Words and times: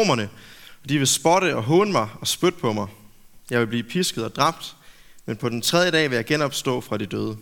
romerne, 0.00 0.28
og 0.82 0.88
de 0.88 0.98
vil 0.98 1.06
spotte 1.06 1.56
og 1.56 1.62
håne 1.62 1.92
mig 1.92 2.08
og 2.20 2.26
spytte 2.26 2.58
på 2.58 2.72
mig. 2.72 2.88
Jeg 3.50 3.60
vil 3.60 3.66
blive 3.66 3.82
pisket 3.82 4.24
og 4.24 4.34
dræbt, 4.34 4.76
men 5.26 5.36
på 5.36 5.48
den 5.48 5.62
tredje 5.62 5.90
dag 5.90 6.10
vil 6.10 6.16
jeg 6.16 6.26
genopstå 6.26 6.80
fra 6.80 6.96
de 6.96 7.06
døde. 7.06 7.36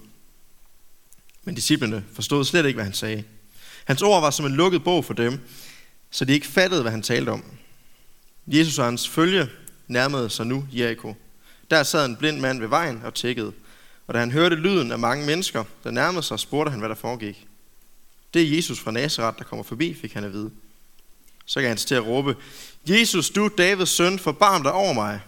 Men 1.45 1.55
disciplene 1.55 2.05
forstod 2.13 2.45
slet 2.45 2.67
ikke, 2.67 2.77
hvad 2.77 2.85
han 2.85 2.95
sagde. 2.95 3.25
Hans 3.85 4.03
ord 4.03 4.21
var 4.21 4.31
som 4.31 4.47
en 4.47 4.53
lukket 4.53 4.85
bog 4.85 5.05
for 5.05 5.15
dem, 5.15 5.41
så 6.11 6.25
de 6.25 6.33
ikke 6.33 6.47
fattede, 6.47 6.83
hvad 6.83 6.91
han 6.93 7.03
talte 7.03 7.31
om. 7.31 7.45
Jesus 8.47 8.79
og 8.79 8.85
hans 8.85 9.09
følge 9.09 9.49
nærmede 9.89 10.31
sig 10.31 10.47
nu 10.47 10.67
Jericho. 10.73 11.15
Der 11.71 11.83
sad 11.83 12.07
en 12.07 12.17
blind 12.17 12.41
mand 12.41 12.61
ved 12.61 12.69
vejen 12.69 13.03
og 13.05 13.15
tækkede. 13.15 13.53
Og 14.07 14.15
da 14.15 14.19
han 14.19 14.31
hørte 14.31 14.57
lyden 14.57 14.93
af 14.93 14.99
mange 14.99 15.27
mennesker, 15.27 15.65
der 15.85 15.91
nærmede 15.91 16.23
sig, 16.23 16.41
spurgte 16.41 16.71
han, 16.71 16.81
hvad 16.81 16.89
der 16.89 16.95
foregik. 16.95 17.47
Det 18.35 18.43
er 18.43 18.57
Jesus 18.57 18.81
fra 18.81 18.91
Nazareth, 18.91 19.39
der 19.39 19.45
kommer 19.45 19.63
forbi, 19.63 19.95
fik 19.95 20.13
han 20.13 20.25
at 20.25 20.33
vide. 20.33 20.51
Så 21.47 21.61
gav 21.61 21.69
han 21.69 21.77
til 21.77 21.95
at 21.95 22.07
råbe, 22.07 22.37
Jesus, 22.87 23.31
du 23.31 23.51
Davids 23.59 23.91
søn, 23.91 24.19
forbarm 24.19 24.63
dig 24.63 24.73
over 24.73 24.93
mig. 24.93 25.21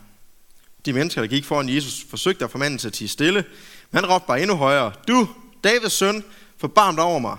De 0.86 0.92
mennesker, 0.92 1.20
der 1.20 1.28
gik 1.28 1.44
foran 1.44 1.68
Jesus, 1.68 2.06
forsøgte 2.10 2.44
at 2.44 2.50
få 2.50 2.58
manden 2.58 2.78
til 2.78 2.86
at 2.86 2.92
tige 2.92 3.08
stille, 3.08 3.44
men 3.90 4.04
han 4.04 4.10
råbte 4.10 4.26
bare 4.26 4.40
endnu 4.40 4.56
højere, 4.56 4.92
du, 5.08 5.28
Davids 5.64 5.92
søn, 5.92 6.24
forbarm 6.58 6.96
dig 6.96 7.04
over 7.04 7.18
mig. 7.18 7.38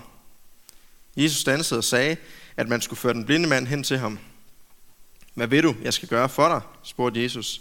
Jesus 1.16 1.44
dansede 1.44 1.78
og 1.78 1.84
sagde, 1.84 2.16
at 2.56 2.68
man 2.68 2.80
skulle 2.80 3.00
føre 3.00 3.14
den 3.14 3.24
blinde 3.24 3.48
mand 3.48 3.66
hen 3.66 3.82
til 3.82 3.98
ham. 3.98 4.18
Hvad 5.34 5.46
vil 5.46 5.62
du, 5.62 5.74
jeg 5.82 5.94
skal 5.94 6.08
gøre 6.08 6.28
for 6.28 6.48
dig? 6.48 6.60
spurgte 6.82 7.22
Jesus. 7.22 7.60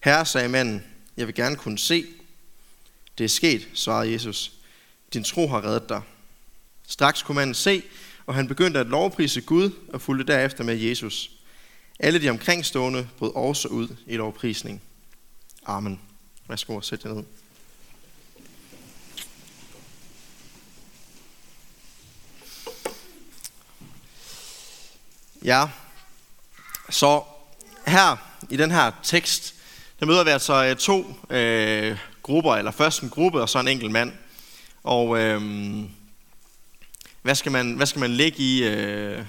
Herre, 0.00 0.26
sagde 0.26 0.48
manden, 0.48 0.84
jeg 1.16 1.26
vil 1.26 1.34
gerne 1.34 1.56
kunne 1.56 1.78
se. 1.78 2.06
Det 3.18 3.24
er 3.24 3.28
sket, 3.28 3.68
svarede 3.74 4.12
Jesus. 4.12 4.52
Din 5.12 5.24
tro 5.24 5.48
har 5.48 5.64
reddet 5.64 5.88
dig. 5.88 6.02
Straks 6.88 7.22
kunne 7.22 7.36
manden 7.36 7.54
se, 7.54 7.82
og 8.26 8.34
han 8.34 8.48
begyndte 8.48 8.80
at 8.80 8.86
lovprise 8.86 9.40
Gud 9.40 9.70
og 9.92 10.00
fulgte 10.00 10.32
derefter 10.32 10.64
med 10.64 10.76
Jesus. 10.76 11.30
Alle 11.98 12.22
de 12.22 12.30
omkringstående 12.30 13.08
brød 13.18 13.34
også 13.34 13.68
ud 13.68 13.88
i 14.06 14.16
lovprisning. 14.16 14.82
Amen. 15.66 16.00
Værsgo 16.48 16.76
og 16.76 16.84
sæt 16.84 17.04
jer 17.04 17.14
ned. 17.14 17.24
Ja, 25.44 25.68
så 26.90 27.22
her 27.86 28.16
i 28.50 28.56
den 28.56 28.70
her 28.70 28.90
tekst, 29.02 29.54
der 30.00 30.06
møder 30.06 30.24
vi 30.24 30.30
altså 30.30 30.64
øh, 30.64 30.76
to 30.76 31.14
øh, 31.30 31.98
grupper, 32.22 32.54
eller 32.54 32.70
først 32.70 33.02
en 33.02 33.10
gruppe 33.10 33.40
og 33.40 33.48
så 33.48 33.60
en 33.60 33.68
enkelt 33.68 33.90
mand. 33.90 34.12
Og 34.82 35.18
øh, 35.18 35.42
hvad, 37.22 37.34
skal 37.34 37.52
man, 37.52 37.72
hvad 37.72 37.86
skal 37.86 38.00
man 38.00 38.10
lægge 38.10 38.38
i, 38.38 38.64
øh, 38.64 39.24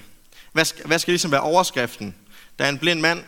hvad, 0.52 0.64
skal, 0.64 0.86
hvad 0.86 0.98
skal 0.98 1.12
ligesom 1.12 1.30
være 1.30 1.40
overskriften? 1.40 2.14
Der 2.58 2.64
er 2.64 2.68
en 2.68 2.78
blind 2.78 3.00
mand, 3.00 3.24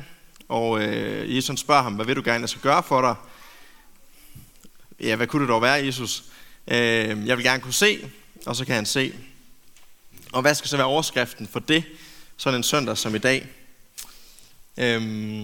og 0.48 0.82
øh, 0.82 1.36
Jesus 1.36 1.60
spørger 1.60 1.82
ham, 1.82 1.94
hvad 1.94 2.06
vil 2.06 2.16
du 2.16 2.22
gerne, 2.24 2.40
jeg 2.40 2.48
skal 2.48 2.62
gøre 2.62 2.82
for 2.82 3.00
dig? 3.00 3.14
Ja, 5.00 5.16
hvad 5.16 5.26
kunne 5.26 5.42
det 5.42 5.48
dog 5.48 5.62
være, 5.62 5.86
Jesus? 5.86 6.24
Øh, 6.68 7.26
jeg 7.26 7.36
vil 7.36 7.44
gerne 7.44 7.62
kunne 7.62 7.74
se, 7.74 8.10
og 8.46 8.56
så 8.56 8.64
kan 8.64 8.74
han 8.74 8.86
se. 8.86 9.14
Og 10.32 10.42
hvad 10.42 10.54
skal 10.54 10.68
så 10.68 10.76
være 10.76 10.86
overskriften 10.86 11.48
for 11.48 11.60
det, 11.60 11.84
sådan 12.36 12.56
en 12.56 12.62
søndag 12.62 12.98
som 12.98 13.14
i 13.14 13.18
dag? 13.18 13.48
Øh, 14.76 15.40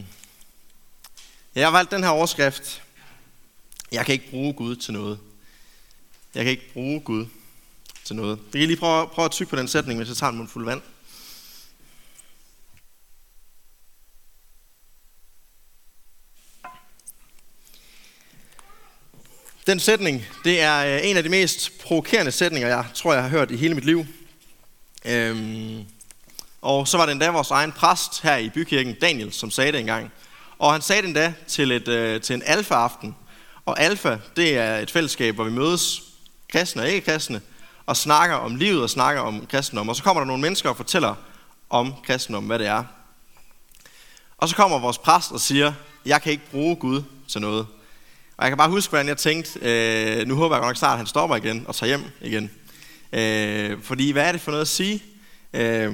jeg 1.54 1.66
har 1.66 1.70
valgt 1.70 1.90
den 1.90 2.02
her 2.02 2.10
overskrift. 2.10 2.82
Jeg 3.92 4.06
kan 4.06 4.12
ikke 4.12 4.30
bruge 4.30 4.52
Gud 4.52 4.76
til 4.76 4.92
noget. 4.92 5.18
Jeg 6.34 6.44
kan 6.44 6.50
ikke 6.50 6.72
bruge 6.72 7.00
Gud 7.00 7.26
til 8.04 8.16
noget. 8.16 8.38
Vi 8.52 8.58
kan 8.58 8.68
lige 8.68 8.80
prøve, 8.80 9.08
prøve 9.08 9.24
at 9.24 9.30
tykke 9.30 9.50
på 9.50 9.56
den 9.56 9.68
sætning, 9.68 9.98
hvis 9.98 10.08
jeg 10.08 10.16
tager 10.16 10.30
en 10.30 10.36
mundfuld 10.36 10.64
vand. 10.64 10.82
Den 19.66 19.80
sætning, 19.80 20.24
det 20.44 20.60
er 20.60 20.96
øh, 20.96 21.00
en 21.10 21.16
af 21.16 21.22
de 21.22 21.28
mest 21.28 21.78
provokerende 21.78 22.32
sætninger, 22.32 22.68
jeg 22.68 22.84
tror, 22.94 23.12
jeg 23.12 23.22
har 23.22 23.30
hørt 23.30 23.50
i 23.50 23.56
hele 23.56 23.74
mit 23.74 23.84
liv. 23.84 24.06
Øhm, 25.04 25.84
og 26.62 26.88
så 26.88 26.96
var 26.96 27.06
det 27.06 27.12
endda 27.12 27.30
vores 27.30 27.50
egen 27.50 27.72
præst 27.72 28.22
her 28.22 28.36
i 28.36 28.50
bykirken, 28.50 28.94
Daniel, 28.94 29.32
som 29.32 29.50
sagde 29.50 29.72
det 29.72 29.80
engang. 29.80 30.12
Og 30.58 30.72
han 30.72 30.82
sagde 30.82 31.02
det 31.02 31.08
endda 31.08 31.34
til, 31.48 31.72
et, 31.72 31.88
øh, 31.88 32.20
til 32.20 32.34
en 32.34 32.42
alfa-aften. 32.46 33.16
Og 33.66 33.80
alfa, 33.80 34.16
det 34.36 34.56
er 34.56 34.78
et 34.78 34.90
fællesskab, 34.90 35.34
hvor 35.34 35.44
vi 35.44 35.50
mødes, 35.50 36.02
kristne 36.48 36.82
og 36.82 36.88
ikke-kristne, 36.88 37.40
og 37.86 37.96
snakker 37.96 38.36
om 38.36 38.56
livet 38.56 38.82
og 38.82 38.90
snakker 38.90 39.22
om 39.22 39.46
kristendom. 39.46 39.88
Og 39.88 39.96
så 39.96 40.02
kommer 40.02 40.20
der 40.20 40.26
nogle 40.26 40.42
mennesker 40.42 40.68
og 40.68 40.76
fortæller 40.76 41.14
om 41.70 41.94
kristendom, 42.04 42.44
hvad 42.44 42.58
det 42.58 42.66
er. 42.66 42.84
Og 44.38 44.48
så 44.48 44.56
kommer 44.56 44.78
vores 44.78 44.98
præst 44.98 45.32
og 45.32 45.40
siger, 45.40 45.72
jeg 46.06 46.22
kan 46.22 46.32
ikke 46.32 46.50
bruge 46.50 46.76
Gud 46.76 47.02
til 47.28 47.40
noget. 47.40 47.66
Og 48.36 48.44
jeg 48.44 48.50
kan 48.50 48.58
bare 48.58 48.70
huske, 48.70 48.90
hvordan 48.90 49.08
jeg 49.08 49.16
tænkte, 49.16 49.58
øh, 49.62 50.28
nu 50.28 50.34
håber 50.34 50.56
jeg 50.56 50.60
godt 50.60 50.68
nok 50.68 50.76
snart, 50.76 50.92
at 50.92 50.98
han 50.98 51.06
stopper 51.06 51.36
igen 51.36 51.64
og 51.68 51.74
tager 51.74 51.88
hjem 51.88 52.04
igen. 52.20 52.50
Øh, 53.12 53.82
fordi 53.82 54.10
hvad 54.10 54.28
er 54.28 54.32
det 54.32 54.40
for 54.40 54.50
noget 54.50 54.62
at 54.62 54.68
sige? 54.68 55.02
Øh, 55.52 55.92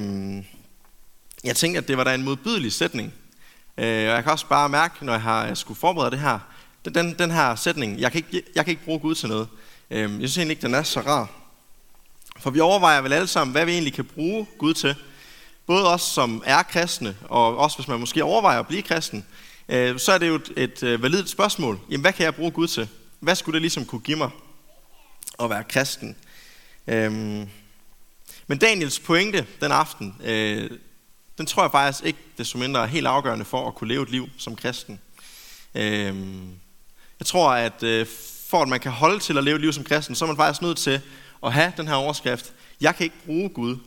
jeg 1.43 1.55
tænkte, 1.55 1.77
at 1.77 1.87
det 1.87 1.97
var 1.97 2.03
da 2.03 2.13
en 2.13 2.23
modbydelig 2.23 2.73
sætning. 2.73 3.13
Øh, 3.77 3.85
og 3.85 4.15
jeg 4.15 4.23
kan 4.23 4.31
også 4.31 4.47
bare 4.47 4.69
mærke, 4.69 5.05
når 5.05 5.13
jeg 5.13 5.21
har 5.21 5.53
skulle 5.53 5.79
forberede 5.79 6.11
det 6.11 6.19
her, 6.19 6.39
den, 6.85 6.93
den, 6.93 7.15
den 7.19 7.31
her 7.31 7.55
sætning, 7.55 7.99
jeg 7.99 8.11
kan, 8.11 8.23
ikke, 8.27 8.47
jeg 8.55 8.65
kan 8.65 8.71
ikke 8.71 8.85
bruge 8.85 8.99
Gud 8.99 9.15
til 9.15 9.29
noget. 9.29 9.47
Øh, 9.91 10.01
jeg 10.01 10.09
synes 10.09 10.37
egentlig 10.37 10.55
ikke, 10.55 10.61
den 10.61 10.73
er 10.73 10.83
så 10.83 10.99
rar. 10.99 11.29
For 12.39 12.49
vi 12.49 12.59
overvejer 12.59 13.01
vel 13.01 13.13
alle 13.13 13.27
sammen, 13.27 13.51
hvad 13.51 13.65
vi 13.65 13.71
egentlig 13.71 13.93
kan 13.93 14.05
bruge 14.05 14.47
Gud 14.57 14.73
til. 14.73 14.95
Både 15.67 15.87
os, 15.87 16.01
som 16.01 16.43
er 16.45 16.63
kristne, 16.63 17.17
og 17.23 17.57
også 17.57 17.77
hvis 17.77 17.87
man 17.87 17.99
måske 17.99 18.23
overvejer 18.23 18.59
at 18.59 18.67
blive 18.67 18.81
kristen, 18.81 19.25
øh, 19.69 19.99
så 19.99 20.11
er 20.11 20.17
det 20.17 20.27
jo 20.27 20.35
et, 20.35 20.51
et 20.57 20.83
øh, 20.83 21.01
validt 21.01 21.29
spørgsmål. 21.29 21.79
Jamen, 21.89 22.01
hvad 22.01 22.13
kan 22.13 22.25
jeg 22.25 22.35
bruge 22.35 22.51
Gud 22.51 22.67
til? 22.67 22.87
Hvad 23.19 23.35
skulle 23.35 23.53
det 23.53 23.61
ligesom 23.61 23.85
kunne 23.85 24.01
give 24.01 24.17
mig 24.17 24.29
at 25.39 25.49
være 25.49 25.63
kristen? 25.63 26.15
Øhm, 26.87 27.49
men 28.47 28.57
Daniels 28.57 28.99
pointe 28.99 29.47
den 29.61 29.71
aften, 29.71 30.15
øh, 30.23 30.69
den 31.37 31.45
tror 31.45 31.63
jeg 31.63 31.71
faktisk 31.71 32.05
ikke 32.05 32.19
desto 32.37 32.57
mindre 32.57 32.81
er 32.81 32.85
helt 32.85 33.07
afgørende 33.07 33.45
for 33.45 33.67
at 33.67 33.75
kunne 33.75 33.87
leve 33.87 34.03
et 34.03 34.09
liv 34.09 34.29
som 34.37 34.55
kristen. 34.55 34.99
Øhm, 35.75 36.49
jeg 37.19 37.25
tror, 37.25 37.51
at 37.51 37.83
øh, 37.83 38.07
for 38.49 38.61
at 38.61 38.67
man 38.67 38.79
kan 38.79 38.91
holde 38.91 39.19
til 39.19 39.37
at 39.37 39.43
leve 39.43 39.55
et 39.55 39.61
liv 39.61 39.73
som 39.73 39.83
kristen, 39.83 40.15
så 40.15 40.25
er 40.25 40.27
man 40.27 40.37
faktisk 40.37 40.61
nødt 40.61 40.77
til 40.77 41.01
at 41.43 41.53
have 41.53 41.73
den 41.77 41.87
her 41.87 41.95
overskrift. 41.95 42.53
Jeg 42.81 42.95
kan 42.95 43.03
ikke 43.03 43.25
bruge 43.25 43.49
Gud 43.49 43.77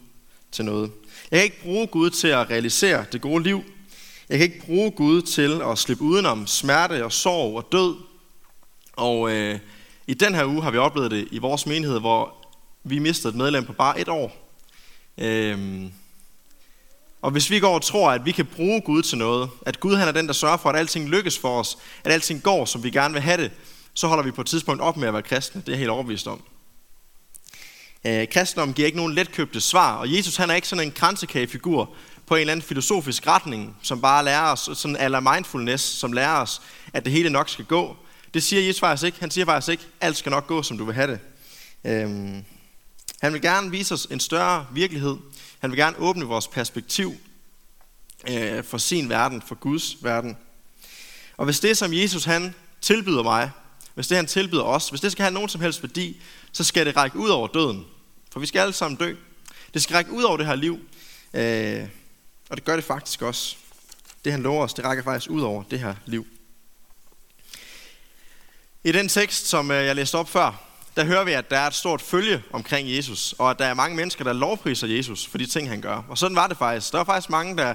til 0.52 0.64
noget. 0.64 0.90
Jeg 1.30 1.38
kan 1.38 1.44
ikke 1.44 1.62
bruge 1.62 1.86
Gud 1.86 2.10
til 2.10 2.28
at 2.28 2.50
realisere 2.50 3.04
det 3.12 3.20
gode 3.20 3.42
liv. 3.42 3.64
Jeg 4.28 4.38
kan 4.38 4.44
ikke 4.44 4.66
bruge 4.66 4.90
Gud 4.90 5.22
til 5.22 5.62
at 5.62 5.78
slippe 5.78 6.04
udenom 6.04 6.46
smerte 6.46 7.04
og 7.04 7.12
sorg 7.12 7.56
og 7.56 7.68
død. 7.72 7.96
Og 8.92 9.32
øh, 9.32 9.58
i 10.06 10.14
den 10.14 10.34
her 10.34 10.44
uge 10.44 10.62
har 10.62 10.70
vi 10.70 10.78
oplevet 10.78 11.10
det 11.10 11.28
i 11.30 11.38
vores 11.38 11.66
menighed, 11.66 12.00
hvor 12.00 12.34
vi 12.84 12.98
mistede 12.98 13.28
et 13.28 13.38
medlem 13.38 13.64
på 13.64 13.72
bare 13.72 14.00
et 14.00 14.08
år. 14.08 14.42
Øhm, 15.18 15.92
og 17.22 17.30
hvis 17.30 17.50
vi 17.50 17.60
går 17.60 17.74
og 17.74 17.82
tror, 17.82 18.10
at 18.10 18.24
vi 18.24 18.32
kan 18.32 18.46
bruge 18.46 18.80
Gud 18.80 19.02
til 19.02 19.18
noget, 19.18 19.50
at 19.66 19.80
Gud 19.80 19.96
han 19.96 20.08
er 20.08 20.12
den, 20.12 20.26
der 20.26 20.32
sørger 20.32 20.56
for, 20.56 20.68
at 20.68 20.76
alting 20.76 21.08
lykkes 21.08 21.38
for 21.38 21.60
os, 21.60 21.78
at 22.04 22.12
alting 22.12 22.42
går, 22.42 22.64
som 22.64 22.84
vi 22.84 22.90
gerne 22.90 23.14
vil 23.14 23.22
have 23.22 23.42
det, 23.42 23.50
så 23.94 24.06
holder 24.06 24.24
vi 24.24 24.30
på 24.30 24.40
et 24.40 24.46
tidspunkt 24.46 24.82
op 24.82 24.96
med 24.96 25.08
at 25.08 25.14
være 25.14 25.22
kristne. 25.22 25.60
Det 25.60 25.68
er 25.68 25.72
jeg 25.72 25.78
helt 25.78 25.90
overbevist 25.90 26.26
om. 26.26 26.42
Øh, 28.04 28.28
kristendom 28.28 28.74
giver 28.74 28.86
ikke 28.86 28.98
nogen 28.98 29.14
letkøbte 29.14 29.60
svar, 29.60 29.96
og 29.96 30.16
Jesus 30.16 30.36
han 30.36 30.50
er 30.50 30.54
ikke 30.54 30.68
sådan 30.68 30.84
en 30.84 30.92
kransekagefigur 30.92 31.94
på 32.26 32.34
en 32.34 32.40
eller 32.40 32.52
anden 32.52 32.66
filosofisk 32.66 33.26
retning, 33.26 33.76
som 33.82 34.00
bare 34.00 34.24
lærer 34.24 34.52
os, 34.52 34.70
sådan 34.74 34.96
aller 34.96 35.20
mindfulness, 35.20 35.84
som 35.84 36.12
lærer 36.12 36.40
os, 36.40 36.62
at 36.92 37.04
det 37.04 37.12
hele 37.12 37.30
nok 37.30 37.48
skal 37.48 37.64
gå. 37.64 37.96
Det 38.34 38.42
siger 38.42 38.62
Jesus 38.62 38.80
faktisk 38.80 39.06
ikke. 39.06 39.20
Han 39.20 39.30
siger 39.30 39.44
faktisk 39.44 39.70
ikke, 39.70 39.84
alt 40.00 40.16
skal 40.16 40.30
nok 40.30 40.46
gå, 40.46 40.62
som 40.62 40.78
du 40.78 40.84
vil 40.84 40.94
have 40.94 41.10
det. 41.10 41.20
Øhm, 41.84 42.44
han 43.22 43.32
vil 43.32 43.42
gerne 43.42 43.70
vise 43.70 43.94
os 43.94 44.06
en 44.10 44.20
større 44.20 44.66
virkelighed. 44.72 45.16
Han 45.58 45.70
vil 45.70 45.78
gerne 45.78 45.96
åbne 45.98 46.24
vores 46.24 46.48
perspektiv 46.48 47.14
øh, 48.30 48.64
for 48.64 48.78
sin 48.78 49.08
verden, 49.08 49.42
for 49.46 49.54
Guds 49.54 49.96
verden. 50.04 50.36
Og 51.36 51.44
hvis 51.44 51.60
det, 51.60 51.76
som 51.76 51.92
Jesus 51.92 52.24
han 52.24 52.54
tilbyder 52.80 53.22
mig, 53.22 53.50
hvis 53.94 54.08
det 54.08 54.16
han 54.16 54.26
tilbyder 54.26 54.62
os, 54.62 54.88
hvis 54.88 55.00
det 55.00 55.12
skal 55.12 55.22
have 55.22 55.34
nogen 55.34 55.48
som 55.48 55.60
helst 55.60 55.82
værdi, 55.82 56.22
så 56.52 56.64
skal 56.64 56.86
det 56.86 56.96
række 56.96 57.18
ud 57.18 57.28
over 57.28 57.48
døden. 57.48 57.86
For 58.32 58.40
vi 58.40 58.46
skal 58.46 58.60
alle 58.60 58.72
sammen 58.72 58.96
dø. 58.96 59.14
Det 59.74 59.82
skal 59.82 59.94
række 59.94 60.12
ud 60.12 60.22
over 60.22 60.36
det 60.36 60.46
her 60.46 60.54
liv. 60.54 60.80
Øh, 61.34 61.88
og 62.50 62.56
det 62.56 62.64
gør 62.64 62.76
det 62.76 62.84
faktisk 62.84 63.22
også. 63.22 63.56
Det 64.24 64.32
han 64.32 64.42
lover 64.42 64.64
os, 64.64 64.74
det 64.74 64.84
rækker 64.84 65.04
faktisk 65.04 65.30
ud 65.30 65.42
over 65.42 65.62
det 65.62 65.80
her 65.80 65.94
liv. 66.06 66.26
I 68.84 68.92
den 68.92 69.08
tekst, 69.08 69.46
som 69.46 69.70
øh, 69.70 69.86
jeg 69.86 69.96
læste 69.96 70.14
op 70.18 70.28
før, 70.28 70.72
der 70.96 71.04
hører 71.04 71.24
vi, 71.24 71.32
at 71.32 71.50
der 71.50 71.58
er 71.58 71.66
et 71.66 71.74
stort 71.74 72.02
følge 72.02 72.42
omkring 72.52 72.96
Jesus, 72.96 73.34
og 73.38 73.50
at 73.50 73.58
der 73.58 73.64
er 73.64 73.74
mange 73.74 73.96
mennesker, 73.96 74.24
der 74.24 74.32
lovpriser 74.32 74.86
Jesus 74.86 75.26
for 75.26 75.38
de 75.38 75.46
ting, 75.46 75.68
han 75.68 75.80
gør. 75.80 76.02
Og 76.08 76.18
sådan 76.18 76.36
var 76.36 76.46
det 76.46 76.56
faktisk. 76.56 76.92
Der 76.92 76.98
var 76.98 77.04
faktisk 77.04 77.30
mange, 77.30 77.56
der 77.56 77.74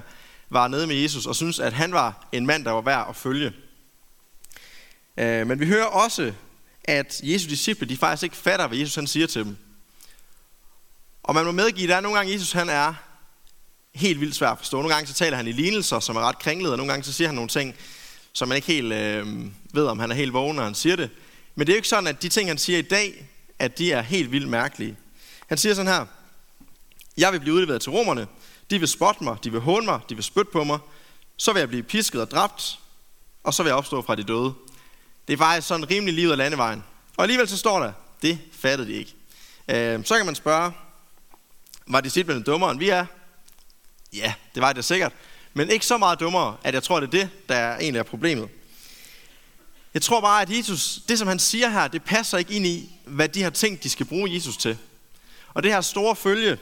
var 0.50 0.68
nede 0.68 0.86
med 0.86 0.96
Jesus 0.96 1.26
og 1.26 1.36
synes 1.36 1.58
at 1.58 1.72
han 1.72 1.92
var 1.92 2.28
en 2.32 2.46
mand, 2.46 2.64
der 2.64 2.70
var 2.70 2.80
værd 2.80 3.06
at 3.08 3.16
følge. 3.16 3.52
Øh, 5.16 5.46
men 5.46 5.60
vi 5.60 5.66
hører 5.66 5.84
også, 5.84 6.32
at 6.88 7.20
Jesu 7.22 7.48
disciple, 7.48 7.88
de 7.88 7.96
faktisk 7.96 8.22
ikke 8.22 8.36
fatter, 8.36 8.66
hvad 8.66 8.78
Jesus 8.78 8.94
han 8.94 9.06
siger 9.06 9.26
til 9.26 9.44
dem. 9.44 9.56
Og 11.22 11.34
man 11.34 11.44
må 11.44 11.52
medgive, 11.52 11.84
at 11.84 11.88
der 11.88 11.96
er 11.96 12.00
nogle 12.00 12.18
gange, 12.18 12.32
Jesus 12.32 12.52
han 12.52 12.68
er 12.68 12.94
helt 13.94 14.20
vildt 14.20 14.34
svært 14.34 14.52
at 14.52 14.58
forstå. 14.58 14.76
Nogle 14.76 14.94
gange 14.94 15.06
så 15.06 15.14
taler 15.14 15.36
han 15.36 15.46
i 15.46 15.52
lignelser, 15.52 16.00
som 16.00 16.16
er 16.16 16.20
ret 16.20 16.38
kringlede, 16.38 16.72
og 16.72 16.76
nogle 16.76 16.92
gange 16.92 17.04
så 17.04 17.12
siger 17.12 17.28
han 17.28 17.34
nogle 17.34 17.48
ting, 17.48 17.74
som 18.32 18.48
man 18.48 18.56
ikke 18.56 18.66
helt 18.66 18.92
øh, 18.92 19.26
ved, 19.72 19.86
om 19.86 19.98
han 19.98 20.10
er 20.10 20.14
helt 20.14 20.32
vågen, 20.32 20.56
når 20.56 20.64
han 20.64 20.74
siger 20.74 20.96
det. 20.96 21.10
Men 21.54 21.66
det 21.66 21.72
er 21.72 21.76
jo 21.76 21.78
ikke 21.78 21.88
sådan, 21.88 22.06
at 22.06 22.22
de 22.22 22.28
ting, 22.28 22.50
han 22.50 22.58
siger 22.58 22.78
i 22.78 22.82
dag, 22.82 23.28
at 23.58 23.78
de 23.78 23.92
er 23.92 24.02
helt 24.02 24.32
vildt 24.32 24.48
mærkelige. 24.48 24.96
Han 25.46 25.58
siger 25.58 25.74
sådan 25.74 25.92
her, 25.92 26.06
jeg 27.16 27.32
vil 27.32 27.40
blive 27.40 27.54
udleveret 27.54 27.82
til 27.82 27.92
romerne, 27.92 28.26
de 28.70 28.78
vil 28.78 28.88
spotte 28.88 29.24
mig, 29.24 29.36
de 29.44 29.52
vil 29.52 29.60
håne 29.60 29.86
mig, 29.86 30.00
de 30.08 30.14
vil 30.14 30.24
spytte 30.24 30.50
på 30.52 30.64
mig, 30.64 30.78
så 31.36 31.52
vil 31.52 31.60
jeg 31.60 31.68
blive 31.68 31.82
pisket 31.82 32.20
og 32.20 32.30
dræbt, 32.30 32.78
og 33.44 33.54
så 33.54 33.62
vil 33.62 33.70
jeg 33.70 33.76
opstå 33.76 34.02
fra 34.02 34.14
de 34.14 34.22
døde. 34.22 34.54
Det 35.28 35.34
er 35.34 35.38
faktisk 35.38 35.68
sådan 35.68 35.90
rimelig 35.90 36.14
livet 36.14 36.32
af 36.32 36.38
landevejen. 36.38 36.84
Og 37.16 37.22
alligevel 37.22 37.48
så 37.48 37.56
står 37.56 37.80
der, 37.80 37.92
det 38.22 38.38
fattede 38.52 38.88
de 38.88 38.94
ikke. 38.94 39.14
Øh, 39.68 40.04
så 40.04 40.16
kan 40.16 40.26
man 40.26 40.34
spørge, 40.34 40.72
var 41.86 42.00
disciplinen 42.00 42.42
dummere 42.42 42.70
end 42.70 42.78
vi 42.78 42.88
er? 42.88 43.06
Ja, 44.12 44.34
det 44.54 44.62
var 44.62 44.72
det 44.72 44.84
sikkert. 44.84 45.12
Men 45.54 45.70
ikke 45.70 45.86
så 45.86 45.98
meget 45.98 46.20
dummere, 46.20 46.56
at 46.64 46.74
jeg 46.74 46.82
tror, 46.82 47.00
det 47.00 47.06
er 47.06 47.10
det, 47.10 47.30
der 47.48 47.54
er 47.54 47.78
egentlig 47.78 47.98
er 47.98 48.02
problemet. 48.02 48.48
Jeg 49.94 50.02
tror 50.02 50.20
bare, 50.20 50.42
at 50.42 50.50
Jesus, 50.50 51.00
det 51.08 51.18
som 51.18 51.28
han 51.28 51.38
siger 51.38 51.68
her, 51.68 51.88
det 51.88 52.02
passer 52.02 52.38
ikke 52.38 52.54
ind 52.54 52.66
i, 52.66 52.90
hvad 53.04 53.28
de 53.28 53.42
har 53.42 53.50
tænkt, 53.50 53.82
de 53.82 53.90
skal 53.90 54.06
bruge 54.06 54.34
Jesus 54.34 54.56
til. 54.56 54.78
Og 55.54 55.62
det 55.62 55.72
her 55.72 55.80
store 55.80 56.16
følge, 56.16 56.58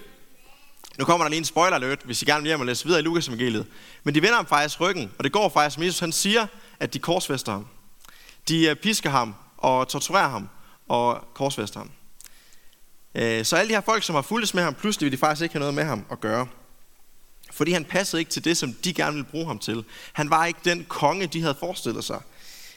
nu 0.98 1.04
kommer 1.04 1.24
der 1.24 1.30
lige 1.30 1.38
en 1.38 1.44
spoiler 1.44 1.76
alert, 1.76 2.00
hvis 2.04 2.22
I 2.22 2.24
gerne 2.24 2.42
vil 2.42 2.48
hjem 2.48 2.60
og 2.60 2.66
læse 2.66 2.84
videre 2.84 3.00
i 3.00 3.02
Lukas 3.02 3.28
evangeliet. 3.28 3.66
Men 4.04 4.14
de 4.14 4.22
vender 4.22 4.36
ham 4.36 4.46
faktisk 4.46 4.80
ryggen, 4.80 5.10
og 5.19 5.24
det 5.24 5.32
går 5.32 5.48
faktisk, 5.48 5.74
som 5.74 5.82
Jesus 5.82 6.00
han 6.00 6.12
siger, 6.12 6.46
at 6.80 6.94
de 6.94 6.98
korsfester 6.98 7.52
ham. 7.52 7.66
De 8.48 8.64
øh, 8.64 8.76
pisker 8.76 9.10
ham 9.10 9.34
og 9.56 9.88
torturerer 9.88 10.28
ham 10.28 10.48
og 10.88 11.25
korsfester 11.34 11.81
ham. 11.81 11.90
Øh, 13.14 13.44
så 13.44 13.56
alle 13.56 13.69
de 13.69 13.75
her 13.75 13.81
folk, 13.81 14.02
som 14.02 14.14
har 14.14 14.22
fulgtes 14.22 14.54
med 14.54 14.62
ham, 14.62 14.75
pludselig 14.75 15.04
vil 15.06 15.12
de 15.12 15.19
faktisk 15.19 15.43
ikke 15.43 15.52
have 15.52 15.60
noget 15.60 15.75
med 15.75 15.84
ham 15.84 16.04
at 16.10 16.20
gøre. 16.20 16.46
Fordi 17.52 17.72
han 17.72 17.84
passede 17.84 18.20
ikke 18.20 18.31
til 18.31 18.44
det, 18.44 18.56
som 18.56 18.72
de 18.72 18.94
gerne 18.94 19.12
ville 19.12 19.31
bruge 19.31 19.46
ham 19.46 19.58
til. 19.58 19.84
Han 20.12 20.31
var 20.31 20.46
ikke 20.46 20.60
den 20.64 20.84
konge, 20.88 21.26
de 21.26 21.40
havde 21.40 21.56
forestillet 21.60 22.04
sig. 22.04 22.20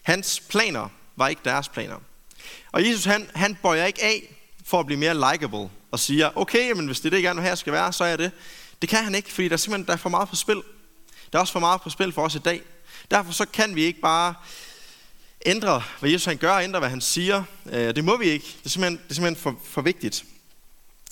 Hans 0.03 0.39
planer 0.49 0.89
var 1.15 1.27
ikke 1.27 1.41
deres 1.45 1.69
planer. 1.69 1.95
Og 2.71 2.87
Jesus, 2.87 3.05
han, 3.05 3.29
han 3.35 3.57
bøjer 3.61 3.85
ikke 3.85 4.03
af 4.03 4.35
for 4.65 4.79
at 4.79 4.85
blive 4.85 4.99
mere 4.99 5.31
likable 5.31 5.69
og 5.91 5.99
siger, 5.99 6.29
okay, 6.35 6.71
men 6.71 6.85
hvis 6.85 6.99
det 6.99 7.05
er 7.05 7.09
det, 7.09 7.17
jeg 7.17 7.23
gerne 7.23 7.39
vil 7.39 7.45
have, 7.45 7.55
skal 7.55 7.73
være, 7.73 7.93
så 7.93 8.03
er 8.03 8.15
det. 8.15 8.31
Det 8.81 8.89
kan 8.89 9.03
han 9.03 9.15
ikke, 9.15 9.33
fordi 9.33 9.47
der 9.47 9.53
er 9.53 9.57
simpelthen 9.57 9.87
der 9.87 9.93
er 9.93 9.97
for 9.97 10.09
meget 10.09 10.29
på 10.29 10.35
spil. 10.35 10.61
Der 11.31 11.37
er 11.37 11.39
også 11.39 11.53
for 11.53 11.59
meget 11.59 11.81
på 11.81 11.89
spil 11.89 12.11
for 12.11 12.21
os 12.21 12.35
i 12.35 12.39
dag. 12.39 12.61
Derfor 13.11 13.31
så 13.31 13.45
kan 13.45 13.75
vi 13.75 13.83
ikke 13.83 14.01
bare 14.01 14.33
ændre, 15.45 15.83
hvad 15.99 16.09
Jesus 16.09 16.25
han 16.25 16.37
gør, 16.37 16.51
og 16.51 16.63
ændre, 16.63 16.79
hvad 16.79 16.89
han 16.89 17.01
siger. 17.01 17.43
Øh, 17.71 17.95
det 17.95 18.03
må 18.03 18.17
vi 18.17 18.25
ikke. 18.25 18.45
Det 18.45 18.65
er 18.65 18.69
simpelthen, 18.69 18.99
det 19.03 19.09
er 19.09 19.13
simpelthen 19.13 19.43
for, 19.43 19.55
for 19.63 19.81
vigtigt. 19.81 20.25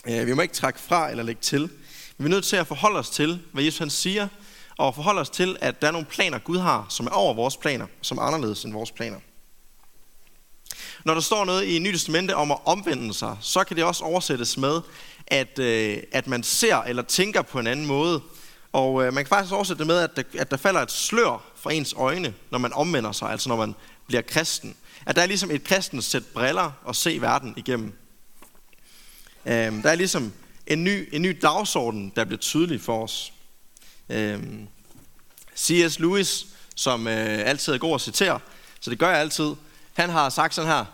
Øh, 0.08 0.28
vi 0.28 0.34
må 0.34 0.42
ikke 0.42 0.54
trække 0.54 0.80
fra 0.80 1.10
eller 1.10 1.24
lægge 1.24 1.42
til. 1.42 1.70
Vi 2.18 2.26
er 2.26 2.30
nødt 2.30 2.46
til 2.46 2.56
at 2.56 2.68
forholde 2.68 3.00
os 3.00 3.10
til, 3.10 3.42
hvad 3.52 3.64
Jesus 3.64 3.80
han 3.80 3.90
siger, 3.90 4.28
og 4.78 4.96
forholde 4.96 5.22
os 5.22 5.30
til, 5.30 5.58
at 5.62 5.82
der 5.82 5.88
er 5.88 5.92
nogle 5.92 6.08
planer, 6.08 6.40
Gud 6.40 6.58
har, 6.58 6.86
som 6.90 7.06
er 7.06 7.12
over 7.12 7.34
vores 7.34 7.58
planer, 7.58 7.88
som 8.02 8.18
er 8.18 8.22
anderledes 8.22 8.64
end 8.64 8.74
vores 8.74 8.92
planer. 8.92 9.18
Når 11.06 11.14
der 11.14 11.22
står 11.22 11.46
noget 11.46 11.64
i 11.64 11.80
Nye 11.80 11.92
Testamente 11.92 12.36
om 12.36 12.52
at 12.52 12.58
omvende 12.66 13.14
sig, 13.14 13.38
så 13.42 13.64
kan 13.64 13.78
det 13.78 13.84
også 13.84 14.04
oversættes 14.04 14.58
med, 14.58 14.82
at, 15.28 15.60
øh, 15.60 15.98
at 16.12 16.28
man 16.28 16.44
ser 16.44 16.78
eller 16.78 17.04
tænker 17.04 17.42
på 17.42 17.60
en 17.60 17.68
anden 17.68 17.86
måde. 17.86 18.22
Og 18.74 19.06
øh, 19.06 19.14
man 19.14 19.24
kan 19.24 19.30
faktisk 19.30 19.54
oversætte 19.54 19.80
det 19.80 19.88
med, 19.88 19.98
at 19.98 20.16
der, 20.16 20.24
at 20.40 20.52
der 20.52 20.58
falder 20.58 20.82
et 20.82 20.92
slør 20.92 21.44
fra 21.56 21.74
ens 21.74 21.94
øjne, 21.98 22.34
når 22.52 22.60
man 22.60 22.74
omvender 22.74 23.12
sig, 23.12 23.30
altså 23.30 23.50
når 23.50 23.56
man 23.56 23.76
bliver 24.08 24.22
kristen. 24.22 24.76
At 25.06 25.16
der 25.16 25.22
er 25.22 25.26
ligesom 25.26 25.52
et 25.52 25.64
kristens 25.64 26.06
sæt 26.06 26.26
briller 26.26 26.72
og 26.84 26.96
se 26.96 27.22
verden 27.22 27.54
igennem. 27.58 27.94
Øhm, 29.46 29.82
der 29.82 29.90
er 29.90 29.96
ligesom 29.96 30.34
en 30.68 30.84
ny, 30.84 31.10
en 31.12 31.22
ny 31.22 31.40
dagsorden, 31.42 32.14
der 32.16 32.26
bliver 32.26 32.40
tydelig 32.40 32.82
for 32.82 33.04
os. 33.04 33.34
Øhm, 34.10 34.68
C.S. 35.58 36.00
Lewis, 36.00 36.46
som 36.76 37.08
øh, 37.08 37.50
altid 37.50 37.74
er 37.74 37.78
god 37.78 37.96
at 37.96 38.02
citere, 38.02 38.40
så 38.80 38.90
det 38.90 39.00
gør 39.00 39.10
jeg 39.10 39.20
altid, 39.20 39.56
han 39.94 40.10
har 40.10 40.30
sagt 40.30 40.54
sådan 40.54 40.72
her, 40.72 40.86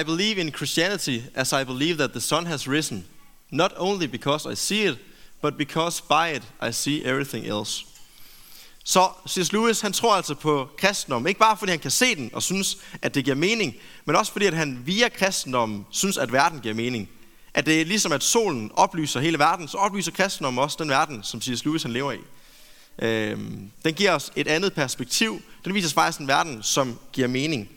I 0.00 0.04
believe 0.04 0.40
in 0.40 0.52
Christianity 0.52 1.18
as 1.34 1.52
I 1.52 1.64
believe 1.64 1.96
that 1.96 2.10
the 2.10 2.20
sun 2.20 2.46
has 2.46 2.68
risen, 2.68 3.06
not 3.50 3.72
only 3.76 4.06
because 4.06 4.52
I 4.52 4.54
see 4.54 4.88
it, 4.90 4.98
but 5.42 5.56
because 5.56 6.02
by 6.08 6.36
it 6.36 6.42
I 6.68 6.72
see 6.72 7.04
everything 7.04 7.46
else. 7.46 7.84
Så 8.84 9.08
C.S. 9.28 9.52
Lewis, 9.52 9.80
han 9.80 9.92
tror 9.92 10.14
altså 10.14 10.34
på 10.34 10.68
kristendom, 10.78 11.26
ikke 11.26 11.40
bare 11.40 11.56
fordi 11.56 11.70
han 11.70 11.78
kan 11.78 11.90
se 11.90 12.16
den 12.16 12.30
og 12.32 12.42
synes, 12.42 12.78
at 13.02 13.14
det 13.14 13.24
giver 13.24 13.36
mening, 13.36 13.74
men 14.04 14.16
også 14.16 14.32
fordi 14.32 14.46
at 14.46 14.54
han 14.54 14.82
via 14.84 15.08
kristendommen 15.08 15.86
synes, 15.90 16.16
at 16.16 16.32
verden 16.32 16.60
giver 16.60 16.74
mening. 16.74 17.08
At 17.54 17.66
det 17.66 17.80
er 17.80 17.84
ligesom, 17.84 18.12
at 18.12 18.22
solen 18.22 18.70
oplyser 18.74 19.20
hele 19.20 19.38
verden, 19.38 19.68
så 19.68 19.76
oplyser 19.76 20.12
kristendommen 20.12 20.62
også 20.62 20.76
den 20.80 20.88
verden, 20.88 21.22
som 21.22 21.42
C.S. 21.42 21.64
Lewis 21.64 21.82
han 21.82 21.92
lever 21.92 22.12
i. 22.12 22.18
Øhm, 22.98 23.70
den 23.84 23.94
giver 23.94 24.12
os 24.12 24.32
et 24.36 24.48
andet 24.48 24.74
perspektiv. 24.74 25.42
Den 25.64 25.74
viser 25.74 25.88
os 25.88 25.94
faktisk 25.94 26.20
en 26.20 26.28
verden, 26.28 26.62
som 26.62 26.98
giver 27.12 27.28
mening. 27.28 27.68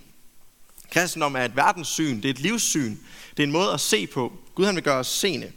Kristendom 0.91 1.35
er 1.35 1.45
et 1.45 1.55
verdenssyn, 1.55 2.15
det 2.15 2.25
er 2.25 2.29
et 2.29 2.39
livssyn, 2.39 2.97
det 3.37 3.43
er 3.43 3.47
en 3.47 3.51
måde 3.51 3.71
at 3.71 3.79
se 3.79 4.07
på. 4.07 4.33
Gud 4.55 4.65
han 4.65 4.75
vil 4.75 4.83
gøre 4.83 4.99
os 4.99 5.07
seende. 5.07 5.51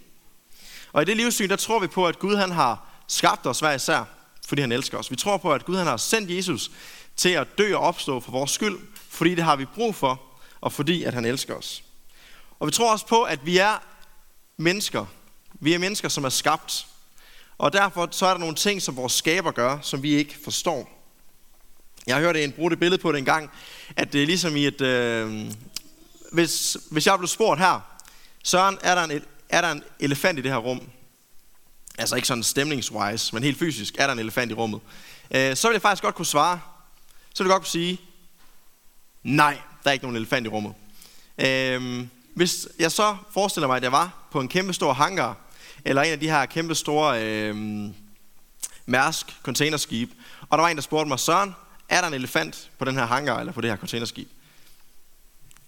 Og 0.93 1.03
i 1.03 1.05
det 1.05 1.17
livssyn, 1.17 1.49
der 1.49 1.57
tror 1.57 1.79
vi 1.79 1.87
på, 1.87 2.07
at 2.07 2.19
Gud 2.19 2.37
han 2.37 2.51
har 2.51 2.87
skabt 3.09 3.47
os 3.47 3.61
hver 3.61 3.73
især, 3.73 4.16
fordi 4.47 4.61
han 4.61 4.73
elsker 4.73 4.99
os. 4.99 5.11
Vi 5.11 5.17
tror 5.17 5.37
på, 5.37 5.53
at 5.53 5.65
Gud 5.65 5.77
han 5.77 5.87
har 5.87 5.97
sendt 5.97 6.31
Jesus 6.31 6.71
til 7.17 7.29
at 7.29 7.59
dø 7.59 7.75
og 7.77 7.83
opstå 7.83 8.21
for 8.21 8.33
vores 8.33 8.51
skyld, 8.51 8.79
fordi 9.09 9.35
det 9.35 9.45
har 9.45 9.57
vi 9.57 9.65
brug 9.65 9.95
for, 9.95 10.23
og 10.61 10.73
fordi 10.73 11.05
at 11.05 11.15
han 11.15 11.25
elsker 11.25 11.55
os. 11.55 11.83
Og 12.59 12.67
vi 12.67 12.73
tror 12.73 12.93
også 12.93 13.07
på, 13.07 13.23
at 13.23 13.47
vi 13.47 13.59
er 13.59 13.83
mennesker. 14.57 15.07
Vi 15.55 15.75
er 15.75 15.79
mennesker, 15.79 16.09
som 16.09 16.25
er 16.25 16.29
skabt. 16.29 16.87
Og 17.59 17.73
derfor 17.73 18.09
så 18.11 18.27
er 18.27 18.31
der 18.31 18.39
nogle 18.39 18.55
ting, 18.55 18.83
som 18.83 18.97
vores 18.97 19.13
skaber 19.13 19.51
gør, 19.51 19.79
som 19.83 20.03
vi 20.03 20.15
ikke 20.15 20.39
forstår. 20.45 20.91
Jeg 22.07 22.19
hørte 22.19 22.45
en 22.45 22.53
brugte 22.53 22.77
billede 22.77 23.03
på 23.03 23.13
det 23.13 23.19
en 23.19 23.25
gang, 23.25 23.51
at 23.97 24.13
det 24.13 24.23
er 24.23 24.27
ligesom 24.27 24.57
i 24.57 24.67
et... 24.67 24.81
Øh, 24.81 25.53
hvis, 26.33 26.77
hvis 26.91 27.07
jeg 27.07 27.19
blev 27.19 27.29
spurgt 27.29 27.61
her, 27.61 27.81
Søren, 28.45 28.79
er 28.83 28.95
der, 28.95 29.03
en, 29.03 29.23
er 29.49 29.61
der 29.61 29.71
en 29.71 29.83
elefant 30.01 30.39
i 30.39 30.43
det 30.43 30.51
her 30.51 30.59
rum? 30.59 30.81
Altså 31.99 32.17
ikke 32.17 32.29
sådan 32.29 32.43
stemningswise, 32.43 33.35
men 33.35 33.43
helt 33.43 33.59
fysisk, 33.59 33.95
er 33.99 34.07
der 34.07 34.13
en 34.13 34.19
elefant 34.19 34.51
i 34.51 34.55
rummet? 34.55 34.81
Øh, 35.31 35.57
så 35.57 35.69
vil 35.69 35.75
jeg 35.75 35.83
faktisk 35.83 36.03
godt 36.03 36.15
kunne 36.15 36.27
svare. 36.27 36.61
Så 37.35 37.43
vil 37.43 37.49
jeg 37.49 37.55
godt 37.55 37.63
kunne 37.63 37.71
sige, 37.71 38.01
nej, 39.23 39.59
der 39.85 39.91
er 39.91 39.93
ikke 39.93 40.05
nogen 40.05 40.17
elefant 40.17 40.47
i 40.47 40.49
rummet. 40.49 40.75
Øh, 41.39 42.07
hvis 42.35 42.69
jeg 42.79 42.93
så 42.93 43.17
forestiller 43.33 43.67
mig, 43.67 43.77
at 43.77 43.83
jeg 43.83 43.93
var 43.93 44.15
på 44.31 44.41
en 44.41 44.49
kæmpe 44.49 44.73
stor 44.73 44.93
hangar, 44.93 45.37
eller 45.85 46.03
en 46.03 46.13
af 46.13 46.21
de 46.21 46.31
her 46.31 46.47
kæmpe 46.47 46.75
store 46.75 47.25
øh, 47.25 47.57
Mærsk 48.87 49.27
containerskib, 49.43 50.11
og 50.51 50.59
der 50.59 50.63
var 50.63 50.69
en, 50.69 50.77
der 50.77 50.83
spurgte 50.83 51.09
mig, 51.09 51.21
Søren, 51.21 51.55
er 51.89 52.01
der 52.01 52.09
en 52.09 52.15
elefant 52.15 52.71
på 52.79 52.85
den 52.85 52.95
her 52.95 53.07
hangar 53.07 53.41
eller 53.41 53.53
på 53.53 53.61
det 53.61 53.71
her 53.71 53.77
containerskib? 53.77 54.29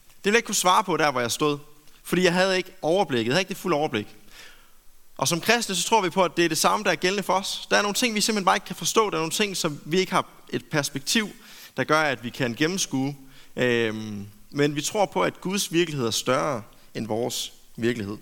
Det 0.08 0.24
ville 0.24 0.34
jeg 0.34 0.38
ikke 0.38 0.46
kunne 0.46 0.54
svare 0.54 0.84
på 0.84 0.96
der, 0.96 1.10
hvor 1.10 1.20
jeg 1.20 1.30
stod, 1.30 1.58
fordi 2.04 2.22
jeg 2.24 2.32
havde 2.32 2.56
ikke 2.56 2.70
overblikket, 2.82 3.26
jeg 3.26 3.32
havde 3.32 3.40
ikke 3.40 3.48
det 3.48 3.56
fulde 3.56 3.76
overblik. 3.76 4.06
Og 5.18 5.28
som 5.28 5.40
kristne, 5.40 5.74
så 5.74 5.88
tror 5.88 6.00
vi 6.00 6.10
på, 6.10 6.24
at 6.24 6.36
det 6.36 6.44
er 6.44 6.48
det 6.48 6.58
samme, 6.58 6.84
der 6.84 6.90
er 6.90 6.94
gældende 6.94 7.22
for 7.22 7.32
os. 7.32 7.66
Der 7.70 7.76
er 7.76 7.82
nogle 7.82 7.94
ting, 7.94 8.14
vi 8.14 8.20
simpelthen 8.20 8.44
bare 8.44 8.56
ikke 8.56 8.66
kan 8.66 8.76
forstå. 8.76 9.10
Der 9.10 9.16
er 9.16 9.20
nogle 9.20 9.32
ting, 9.32 9.56
som 9.56 9.80
vi 9.84 9.98
ikke 9.98 10.12
har 10.12 10.28
et 10.50 10.64
perspektiv, 10.66 11.28
der 11.76 11.84
gør, 11.84 12.00
at 12.00 12.24
vi 12.24 12.30
kan 12.30 12.54
gennemskue. 12.54 13.16
Øhm, 13.56 14.26
men 14.50 14.76
vi 14.76 14.80
tror 14.80 15.06
på, 15.06 15.22
at 15.22 15.40
Guds 15.40 15.72
virkelighed 15.72 16.06
er 16.06 16.10
større 16.10 16.62
end 16.94 17.06
vores 17.06 17.52
virkelighed. 17.76 18.18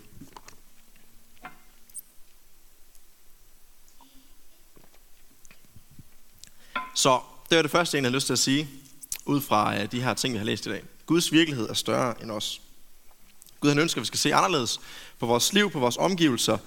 Så 6.95 7.19
det 7.49 7.57
er 7.57 7.61
det 7.61 7.71
første, 7.71 7.97
jeg 7.97 8.03
har 8.03 8.11
lyst 8.11 8.25
til 8.25 8.33
at 8.33 8.39
sige, 8.39 8.69
ud 9.25 9.41
fra 9.41 9.77
øh, 9.77 9.91
de 9.91 10.01
her 10.01 10.13
ting, 10.13 10.33
vi 10.33 10.37
har 10.37 10.45
læst 10.45 10.65
i 10.65 10.69
dag. 10.69 10.83
Guds 11.05 11.31
virkelighed 11.31 11.69
er 11.69 11.73
større 11.73 12.21
end 12.21 12.31
os. 12.31 12.61
Gud 13.59 13.69
han 13.69 13.79
ønsker, 13.79 13.99
at 13.99 14.01
vi 14.01 14.07
skal 14.07 14.19
se 14.19 14.35
anderledes 14.35 14.79
på 15.19 15.25
vores 15.25 15.53
liv, 15.53 15.71
på 15.71 15.79
vores 15.79 15.97
omgivelser. 15.97 16.57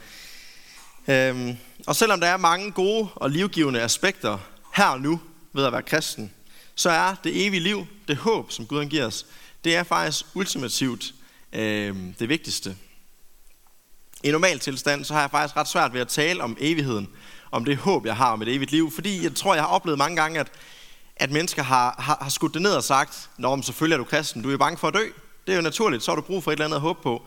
Øhm, 1.09 1.57
og 1.87 1.97
selvom 1.97 2.21
der 2.21 2.27
er 2.27 2.37
mange 2.37 2.73
gode 2.73 3.09
og 3.15 3.31
livgivende 3.31 3.81
aspekter 3.81 4.39
her 4.75 4.87
og 4.87 5.01
nu 5.01 5.21
ved 5.53 5.65
at 5.65 5.73
være 5.73 5.83
kristen, 5.83 6.33
så 6.75 6.91
er 6.91 7.15
det 7.25 7.47
evige 7.47 7.61
liv, 7.61 7.87
det 8.09 8.17
håb, 8.17 8.53
som 8.53 8.67
Gud 8.67 8.79
han 8.79 8.89
giver 8.89 9.07
os, 9.07 9.27
det 9.65 9.77
er 9.77 9.83
faktisk 9.83 10.27
ultimativt 10.35 11.15
øhm, 11.53 12.15
det 12.19 12.29
vigtigste. 12.29 12.77
I 14.25 14.31
normal 14.31 14.59
tilstand, 14.59 15.05
så 15.05 15.15
har 15.15 15.21
jeg 15.21 15.31
faktisk 15.31 15.57
ret 15.57 15.69
svært 15.69 15.93
ved 15.93 16.01
at 16.01 16.09
tale 16.09 16.43
om 16.43 16.57
evigheden, 16.61 17.09
om 17.51 17.65
det 17.65 17.77
håb, 17.77 18.07
jeg 18.07 18.17
har 18.17 18.33
om 18.33 18.43
et 18.43 18.55
evigt 18.55 18.71
liv. 18.71 18.91
Fordi 18.91 19.23
jeg 19.23 19.35
tror, 19.35 19.55
jeg 19.55 19.63
har 19.63 19.69
oplevet 19.69 19.99
mange 19.99 20.17
gange, 20.17 20.41
at, 20.41 20.49
at 21.17 21.31
mennesker 21.31 21.63
har, 21.63 21.95
har, 21.99 22.19
har 22.21 22.31
skudt 22.31 22.55
det 22.55 22.63
ned 22.63 22.73
og 22.73 22.85
sagt, 22.85 23.31
Nå, 23.39 23.57
men 23.57 23.63
selvfølgelig 23.63 23.95
er 23.95 23.99
du 23.99 24.05
kristen, 24.05 24.43
du 24.43 24.49
er 24.49 24.53
jo 24.53 24.59
bange 24.59 24.79
for 24.79 24.89
at 24.89 24.95
dø. 24.95 25.05
Det 25.47 25.53
er 25.53 25.57
jo 25.57 25.63
naturligt, 25.63 26.03
så 26.03 26.11
har 26.11 26.17
du 26.17 26.23
brug 26.23 26.45
for 26.45 26.51
et 26.51 26.55
eller 26.55 26.65
andet 26.65 26.77
at 26.77 26.81
håbe 26.81 27.03
på. 27.03 27.23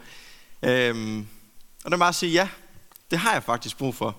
Øhm, 0.63 1.27
og 1.85 1.91
der 1.91 1.97
må 1.97 2.01
bare 2.01 2.13
sige, 2.13 2.31
ja, 2.31 2.47
det 3.13 3.21
har 3.21 3.33
jeg 3.33 3.43
faktisk 3.43 3.77
brug 3.77 3.95
for. 3.95 4.15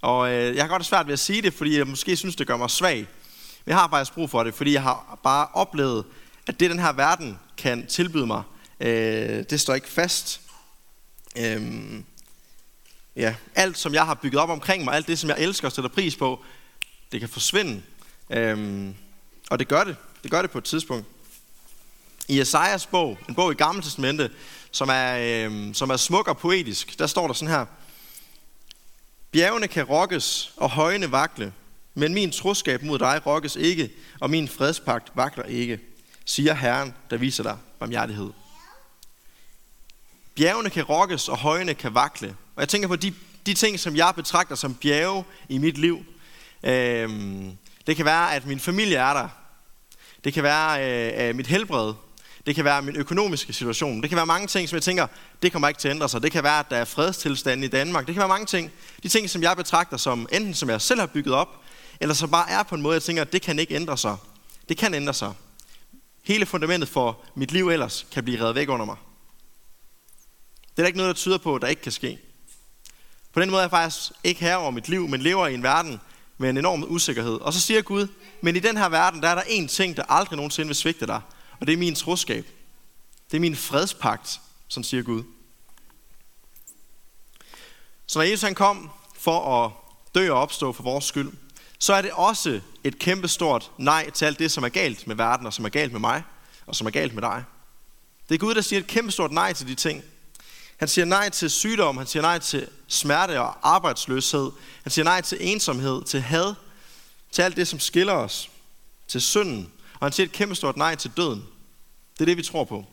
Og 0.00 0.32
øh, 0.32 0.56
jeg 0.56 0.64
har 0.64 0.68
godt 0.68 0.84
svært 0.84 1.06
ved 1.06 1.12
at 1.12 1.18
sige 1.18 1.42
det, 1.42 1.54
fordi 1.54 1.78
jeg 1.78 1.86
måske 1.86 2.16
synes, 2.16 2.36
det 2.36 2.46
gør 2.46 2.56
mig 2.56 2.70
svag. 2.70 2.96
Men 2.96 3.70
jeg 3.70 3.76
har 3.76 3.88
faktisk 3.88 4.14
brug 4.14 4.30
for 4.30 4.44
det, 4.44 4.54
fordi 4.54 4.72
jeg 4.72 4.82
har 4.82 5.18
bare 5.22 5.48
oplevet, 5.52 6.04
at 6.46 6.60
det, 6.60 6.70
den 6.70 6.78
her 6.78 6.92
verden 6.92 7.38
kan 7.56 7.86
tilbyde 7.86 8.26
mig, 8.26 8.42
øh, 8.80 9.44
det 9.50 9.60
står 9.60 9.74
ikke 9.74 9.88
fast. 9.88 10.40
Øh, 11.36 11.62
ja, 13.16 13.34
alt, 13.54 13.78
som 13.78 13.94
jeg 13.94 14.06
har 14.06 14.14
bygget 14.14 14.40
op 14.40 14.50
omkring 14.50 14.84
mig, 14.84 14.94
alt 14.94 15.06
det, 15.06 15.18
som 15.18 15.30
jeg 15.30 15.38
elsker 15.38 15.68
og 15.68 15.72
sætter 15.72 15.90
pris 15.90 16.16
på, 16.16 16.44
det 17.12 17.20
kan 17.20 17.28
forsvinde. 17.28 17.82
Øh, 18.30 18.88
og 19.50 19.58
det 19.58 19.68
gør 19.68 19.84
det. 19.84 19.96
Det 20.22 20.30
gør 20.30 20.42
det 20.42 20.50
på 20.50 20.58
et 20.58 20.64
tidspunkt. 20.64 21.06
I 22.28 22.40
Esajas 22.40 22.86
bog, 22.86 23.18
en 23.28 23.34
bog 23.34 23.52
i 23.52 23.54
Gamle 23.54 23.82
Testamente, 23.82 24.30
som 24.70 24.88
er, 24.92 25.16
øh, 25.20 25.74
som 25.74 25.90
er 25.90 25.96
smuk 25.96 26.28
og 26.28 26.38
poetisk, 26.38 26.98
der 26.98 27.06
står 27.06 27.26
der 27.26 27.34
sådan 27.34 27.54
her. 27.54 27.66
Bjergene 29.34 29.68
kan 29.68 29.84
rokkes 29.84 30.52
og 30.56 30.70
højene 30.70 31.12
vakle, 31.12 31.52
men 31.94 32.14
min 32.14 32.32
troskab 32.32 32.82
mod 32.82 32.98
dig 32.98 33.26
rokkes 33.26 33.56
ikke, 33.56 33.90
og 34.20 34.30
min 34.30 34.48
fredspagt 34.48 35.12
vakler 35.14 35.44
ikke, 35.44 35.80
siger 36.24 36.54
Herren, 36.54 36.94
der 37.10 37.16
viser 37.16 37.42
dig 37.42 37.58
barmhjertighed. 37.78 38.30
Bjergene 40.34 40.70
kan 40.70 40.84
rokkes, 40.84 41.28
og 41.28 41.38
højene 41.38 41.74
kan 41.74 41.94
vakle. 41.94 42.36
Og 42.56 42.60
jeg 42.60 42.68
tænker 42.68 42.88
på 42.88 42.96
de, 42.96 43.14
de 43.46 43.54
ting, 43.54 43.80
som 43.80 43.96
jeg 43.96 44.12
betragter 44.16 44.54
som 44.54 44.74
bjerge 44.74 45.24
i 45.48 45.58
mit 45.58 45.78
liv. 45.78 46.04
Øhm, 46.62 47.56
det 47.86 47.96
kan 47.96 48.04
være, 48.04 48.34
at 48.34 48.46
min 48.46 48.60
familie 48.60 48.96
er 48.96 49.14
der. 49.14 49.28
Det 50.24 50.32
kan 50.32 50.42
være 50.42 51.28
øh, 51.28 51.36
mit 51.36 51.46
helbred. 51.46 51.94
Det 52.46 52.54
kan 52.54 52.64
være 52.64 52.82
min 52.82 52.96
økonomiske 52.96 53.52
situation. 53.52 54.02
Det 54.02 54.10
kan 54.10 54.16
være 54.16 54.26
mange 54.26 54.46
ting, 54.46 54.68
som 54.68 54.76
jeg 54.76 54.82
tænker, 54.82 55.06
det 55.42 55.52
kommer 55.52 55.68
ikke 55.68 55.80
til 55.80 55.88
at 55.88 55.94
ændre 55.94 56.08
sig. 56.08 56.22
Det 56.22 56.32
kan 56.32 56.44
være, 56.44 56.58
at 56.58 56.70
der 56.70 56.76
er 56.76 56.84
fredstilstand 56.84 57.64
i 57.64 57.68
Danmark. 57.68 58.06
Det 58.06 58.14
kan 58.14 58.20
være 58.20 58.28
mange 58.28 58.46
ting. 58.46 58.72
De 59.02 59.08
ting, 59.08 59.30
som 59.30 59.42
jeg 59.42 59.56
betragter 59.56 59.96
som 59.96 60.28
enten 60.32 60.54
som 60.54 60.70
jeg 60.70 60.80
selv 60.80 61.00
har 61.00 61.06
bygget 61.06 61.34
op, 61.34 61.48
eller 62.00 62.14
som 62.14 62.30
bare 62.30 62.50
er 62.50 62.62
på 62.62 62.74
en 62.74 62.82
måde, 62.82 62.94
jeg 62.94 63.02
tænker, 63.02 63.24
det 63.24 63.42
kan 63.42 63.58
ikke 63.58 63.74
ændre 63.74 63.98
sig. 63.98 64.16
Det 64.68 64.76
kan 64.76 64.94
ændre 64.94 65.14
sig. 65.14 65.32
Hele 66.22 66.46
fundamentet 66.46 66.88
for 66.88 67.20
mit 67.34 67.52
liv 67.52 67.68
ellers 67.68 68.06
kan 68.12 68.24
blive 68.24 68.40
reddet 68.40 68.54
væk 68.54 68.68
under 68.68 68.86
mig. 68.86 68.96
Det 70.62 70.78
er 70.78 70.82
der 70.82 70.86
ikke 70.86 70.98
noget, 70.98 71.16
der 71.16 71.20
tyder 71.20 71.38
på, 71.38 71.54
at 71.54 71.62
der 71.62 71.68
ikke 71.68 71.82
kan 71.82 71.92
ske. 71.92 72.18
På 73.32 73.40
den 73.40 73.50
måde 73.50 73.60
er 73.60 73.64
jeg 73.64 73.70
faktisk 73.70 74.12
ikke 74.24 74.40
her 74.40 74.56
over 74.56 74.70
mit 74.70 74.88
liv, 74.88 75.08
men 75.08 75.22
lever 75.22 75.46
i 75.46 75.54
en 75.54 75.62
verden 75.62 76.00
med 76.38 76.50
en 76.50 76.56
enorm 76.56 76.84
usikkerhed. 76.88 77.34
Og 77.34 77.52
så 77.52 77.60
siger 77.60 77.82
Gud, 77.82 78.06
men 78.40 78.56
i 78.56 78.58
den 78.58 78.76
her 78.76 78.88
verden, 78.88 79.22
der 79.22 79.28
er 79.28 79.34
der 79.34 79.42
én 79.42 79.66
ting, 79.66 79.96
der 79.96 80.02
aldrig 80.08 80.36
nogensinde 80.36 80.66
vil 80.66 80.76
svigte 80.76 81.06
dig. 81.06 81.20
Og 81.64 81.68
det 81.68 81.72
er 81.72 81.78
min 81.78 81.94
troskab. 81.94 82.46
Det 83.30 83.36
er 83.36 83.40
min 83.40 83.56
fredspagt, 83.56 84.40
som 84.68 84.82
siger 84.82 85.02
Gud. 85.02 85.22
Så 88.06 88.18
når 88.18 88.24
Jesus 88.24 88.42
han 88.42 88.54
kom 88.54 88.90
for 89.18 89.64
at 89.64 89.72
dø 90.14 90.30
og 90.30 90.40
opstå 90.40 90.72
for 90.72 90.82
vores 90.82 91.04
skyld, 91.04 91.32
så 91.78 91.94
er 91.94 92.02
det 92.02 92.10
også 92.10 92.60
et 92.84 92.98
kæmpestort 92.98 93.70
nej 93.78 94.10
til 94.10 94.24
alt 94.24 94.38
det, 94.38 94.50
som 94.50 94.64
er 94.64 94.68
galt 94.68 95.06
med 95.06 95.16
verden, 95.16 95.46
og 95.46 95.52
som 95.52 95.64
er 95.64 95.68
galt 95.68 95.92
med 95.92 96.00
mig, 96.00 96.22
og 96.66 96.76
som 96.76 96.86
er 96.86 96.90
galt 96.90 97.14
med 97.14 97.22
dig. 97.22 97.44
Det 98.28 98.34
er 98.34 98.38
Gud, 98.38 98.54
der 98.54 98.60
siger 98.60 98.80
et 98.80 98.86
kæmpestort 98.86 99.32
nej 99.32 99.52
til 99.52 99.66
de 99.66 99.74
ting. 99.74 100.02
Han 100.76 100.88
siger 100.88 101.04
nej 101.04 101.28
til 101.28 101.50
sygdom, 101.50 101.96
han 101.96 102.06
siger 102.06 102.22
nej 102.22 102.38
til 102.38 102.68
smerte 102.88 103.40
og 103.40 103.74
arbejdsløshed. 103.74 104.50
Han 104.82 104.90
siger 104.90 105.04
nej 105.04 105.20
til 105.20 105.38
ensomhed, 105.40 106.04
til 106.04 106.20
had, 106.20 106.54
til 107.30 107.42
alt 107.42 107.56
det, 107.56 107.68
som 107.68 107.80
skiller 107.80 108.12
os, 108.12 108.50
til 109.08 109.20
synden. 109.20 109.72
Og 109.94 110.06
han 110.06 110.12
siger 110.12 110.26
et 110.26 110.32
kæmpestort 110.32 110.76
nej 110.76 110.94
til 110.94 111.10
døden. 111.16 111.44
Det 112.14 112.20
er 112.20 112.24
det, 112.24 112.36
vi 112.36 112.42
tror 112.42 112.64
på. 112.64 112.84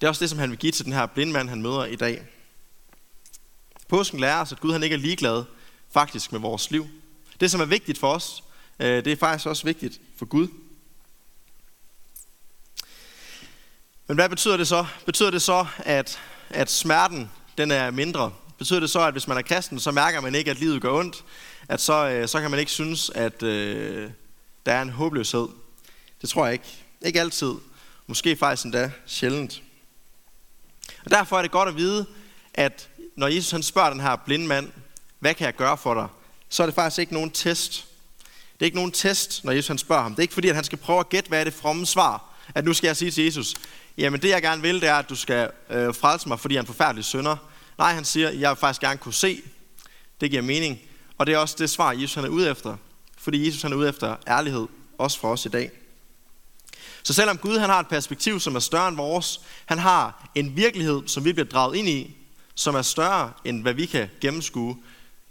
Det 0.00 0.06
er 0.06 0.08
også 0.08 0.20
det, 0.20 0.30
som 0.30 0.38
han 0.38 0.50
vil 0.50 0.58
give 0.58 0.72
til 0.72 0.84
den 0.84 0.92
her 0.92 1.06
blindmand, 1.06 1.48
han 1.48 1.62
møder 1.62 1.84
i 1.84 1.96
dag. 1.96 2.26
Påsken 3.88 4.20
lærer 4.20 4.40
os, 4.40 4.52
at 4.52 4.60
Gud 4.60 4.72
han 4.72 4.82
ikke 4.82 4.94
er 4.94 4.98
ligeglad 4.98 5.44
faktisk 5.90 6.32
med 6.32 6.40
vores 6.40 6.70
liv. 6.70 6.86
Det, 7.40 7.50
som 7.50 7.60
er 7.60 7.64
vigtigt 7.64 7.98
for 7.98 8.12
os, 8.12 8.44
øh, 8.78 9.04
det 9.04 9.12
er 9.12 9.16
faktisk 9.16 9.46
også 9.46 9.64
vigtigt 9.64 10.00
for 10.16 10.26
Gud. 10.26 10.48
Men 14.06 14.16
hvad 14.16 14.28
betyder 14.28 14.56
det 14.56 14.68
så? 14.68 14.86
Betyder 15.06 15.30
det 15.30 15.42
så, 15.42 15.66
at, 15.78 16.20
at 16.50 16.70
smerten 16.70 17.30
den 17.58 17.70
er 17.70 17.90
mindre? 17.90 18.32
Betyder 18.58 18.80
det 18.80 18.90
så, 18.90 19.00
at 19.00 19.14
hvis 19.14 19.28
man 19.28 19.36
er 19.36 19.42
kristen, 19.42 19.80
så 19.80 19.90
mærker 19.90 20.20
man 20.20 20.34
ikke, 20.34 20.50
at 20.50 20.58
livet 20.58 20.82
gør 20.82 20.92
ondt? 20.92 21.24
At 21.68 21.80
så, 21.80 22.08
øh, 22.08 22.28
så 22.28 22.40
kan 22.40 22.50
man 22.50 22.60
ikke 22.60 22.72
synes, 22.72 23.10
at 23.10 23.42
øh, 23.42 24.10
der 24.66 24.72
er 24.72 24.82
en 24.82 24.90
håbløshed? 24.90 25.48
Det 26.20 26.28
tror 26.28 26.44
jeg 26.44 26.52
ikke. 26.52 26.87
Ikke 27.02 27.20
altid. 27.20 27.54
Måske 28.06 28.36
faktisk 28.36 28.64
endda 28.64 28.90
sjældent. 29.06 29.62
Og 31.04 31.10
derfor 31.10 31.38
er 31.38 31.42
det 31.42 31.50
godt 31.50 31.68
at 31.68 31.76
vide, 31.76 32.06
at 32.54 32.88
når 33.16 33.28
Jesus 33.28 33.50
han 33.50 33.62
spørger 33.62 33.90
den 33.90 34.00
her 34.00 34.16
blinde 34.16 34.46
mand, 34.46 34.72
hvad 35.18 35.34
kan 35.34 35.44
jeg 35.44 35.54
gøre 35.54 35.78
for 35.78 35.94
dig? 35.94 36.08
Så 36.48 36.62
er 36.62 36.66
det 36.66 36.74
faktisk 36.74 36.98
ikke 36.98 37.14
nogen 37.14 37.30
test. 37.30 37.86
Det 38.52 38.62
er 38.62 38.64
ikke 38.64 38.76
nogen 38.76 38.92
test, 38.92 39.44
når 39.44 39.52
Jesus 39.52 39.68
han 39.68 39.78
spørger 39.78 40.02
ham. 40.02 40.12
Det 40.12 40.18
er 40.18 40.22
ikke 40.22 40.34
fordi, 40.34 40.48
at 40.48 40.54
han 40.54 40.64
skal 40.64 40.78
prøve 40.78 41.00
at 41.00 41.08
gætte, 41.08 41.28
hvad 41.28 41.40
er 41.40 41.44
det 41.44 41.54
fromme 41.54 41.86
svar. 41.86 42.34
At 42.54 42.64
nu 42.64 42.72
skal 42.72 42.88
jeg 42.88 42.96
sige 42.96 43.10
til 43.10 43.24
Jesus, 43.24 43.54
jamen 43.98 44.22
det 44.22 44.28
jeg 44.28 44.42
gerne 44.42 44.62
vil, 44.62 44.80
det 44.80 44.88
er, 44.88 44.94
at 44.94 45.08
du 45.08 45.14
skal 45.14 45.50
øh, 45.70 45.94
frelse 45.94 46.28
mig, 46.28 46.40
fordi 46.40 46.54
jeg 46.54 46.58
er 46.58 46.62
en 46.62 46.66
forfærdelig 46.66 47.04
synder. 47.04 47.36
Nej, 47.78 47.92
han 47.92 48.04
siger, 48.04 48.30
jeg 48.30 48.50
vil 48.50 48.56
faktisk 48.56 48.80
gerne 48.80 48.98
kunne 48.98 49.14
se. 49.14 49.42
Det 50.20 50.30
giver 50.30 50.42
mening. 50.42 50.78
Og 51.18 51.26
det 51.26 51.34
er 51.34 51.38
også 51.38 51.56
det 51.58 51.70
svar, 51.70 51.92
Jesus 51.92 52.14
han 52.14 52.24
er 52.24 52.28
ude 52.28 52.50
efter. 52.50 52.76
Fordi 53.18 53.46
Jesus 53.46 53.62
han 53.62 53.72
er 53.72 53.76
ude 53.76 53.88
efter 53.88 54.16
ærlighed, 54.28 54.66
også 54.98 55.20
for 55.20 55.32
os 55.32 55.46
i 55.46 55.48
dag. 55.48 55.70
Så 57.02 57.14
selvom 57.14 57.38
Gud 57.38 57.58
han 57.58 57.70
har 57.70 57.80
et 57.80 57.88
perspektiv, 57.88 58.40
som 58.40 58.56
er 58.56 58.60
større 58.60 58.88
end 58.88 58.96
vores, 58.96 59.40
han 59.66 59.78
har 59.78 60.30
en 60.34 60.56
virkelighed, 60.56 61.02
som 61.06 61.24
vi 61.24 61.32
bliver 61.32 61.48
draget 61.48 61.76
ind 61.76 61.88
i, 61.88 62.16
som 62.54 62.74
er 62.74 62.82
større 62.82 63.32
end 63.44 63.62
hvad 63.62 63.74
vi 63.74 63.86
kan 63.86 64.08
gennemskue, 64.20 64.76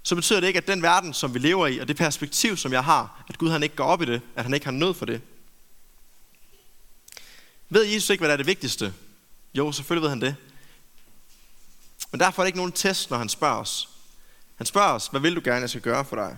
så 0.03 0.15
betyder 0.15 0.39
det 0.39 0.47
ikke, 0.47 0.57
at 0.57 0.67
den 0.67 0.81
verden, 0.81 1.13
som 1.13 1.33
vi 1.33 1.39
lever 1.39 1.67
i, 1.67 1.77
og 1.77 1.87
det 1.87 1.97
perspektiv, 1.97 2.57
som 2.57 2.73
jeg 2.73 2.83
har, 2.83 3.23
at 3.29 3.37
Gud 3.37 3.49
han 3.49 3.63
ikke 3.63 3.75
går 3.75 3.83
op 3.83 4.01
i 4.01 4.05
det, 4.05 4.21
at 4.35 4.43
han 4.43 4.53
ikke 4.53 4.65
har 4.65 4.71
nød 4.71 4.93
for 4.93 5.05
det. 5.05 5.21
Ved 7.69 7.83
Jesus 7.83 8.09
ikke, 8.09 8.21
hvad 8.21 8.29
der 8.29 8.33
er 8.33 8.37
det 8.37 8.47
vigtigste? 8.47 8.93
Jo, 9.53 9.71
selvfølgelig 9.71 10.01
ved 10.01 10.09
han 10.09 10.21
det. 10.21 10.35
Men 12.11 12.19
derfor 12.19 12.41
er 12.41 12.43
det 12.43 12.47
ikke 12.47 12.57
nogen 12.57 12.71
test, 12.71 13.09
når 13.09 13.17
han 13.17 13.29
spørger 13.29 13.57
os. 13.57 13.89
Han 14.55 14.65
spørger 14.65 14.93
os, 14.93 15.07
hvad 15.07 15.21
vil 15.21 15.35
du 15.35 15.41
gerne, 15.43 15.61
jeg 15.61 15.69
skal 15.69 15.81
gøre 15.81 16.05
for 16.05 16.15
dig? 16.15 16.37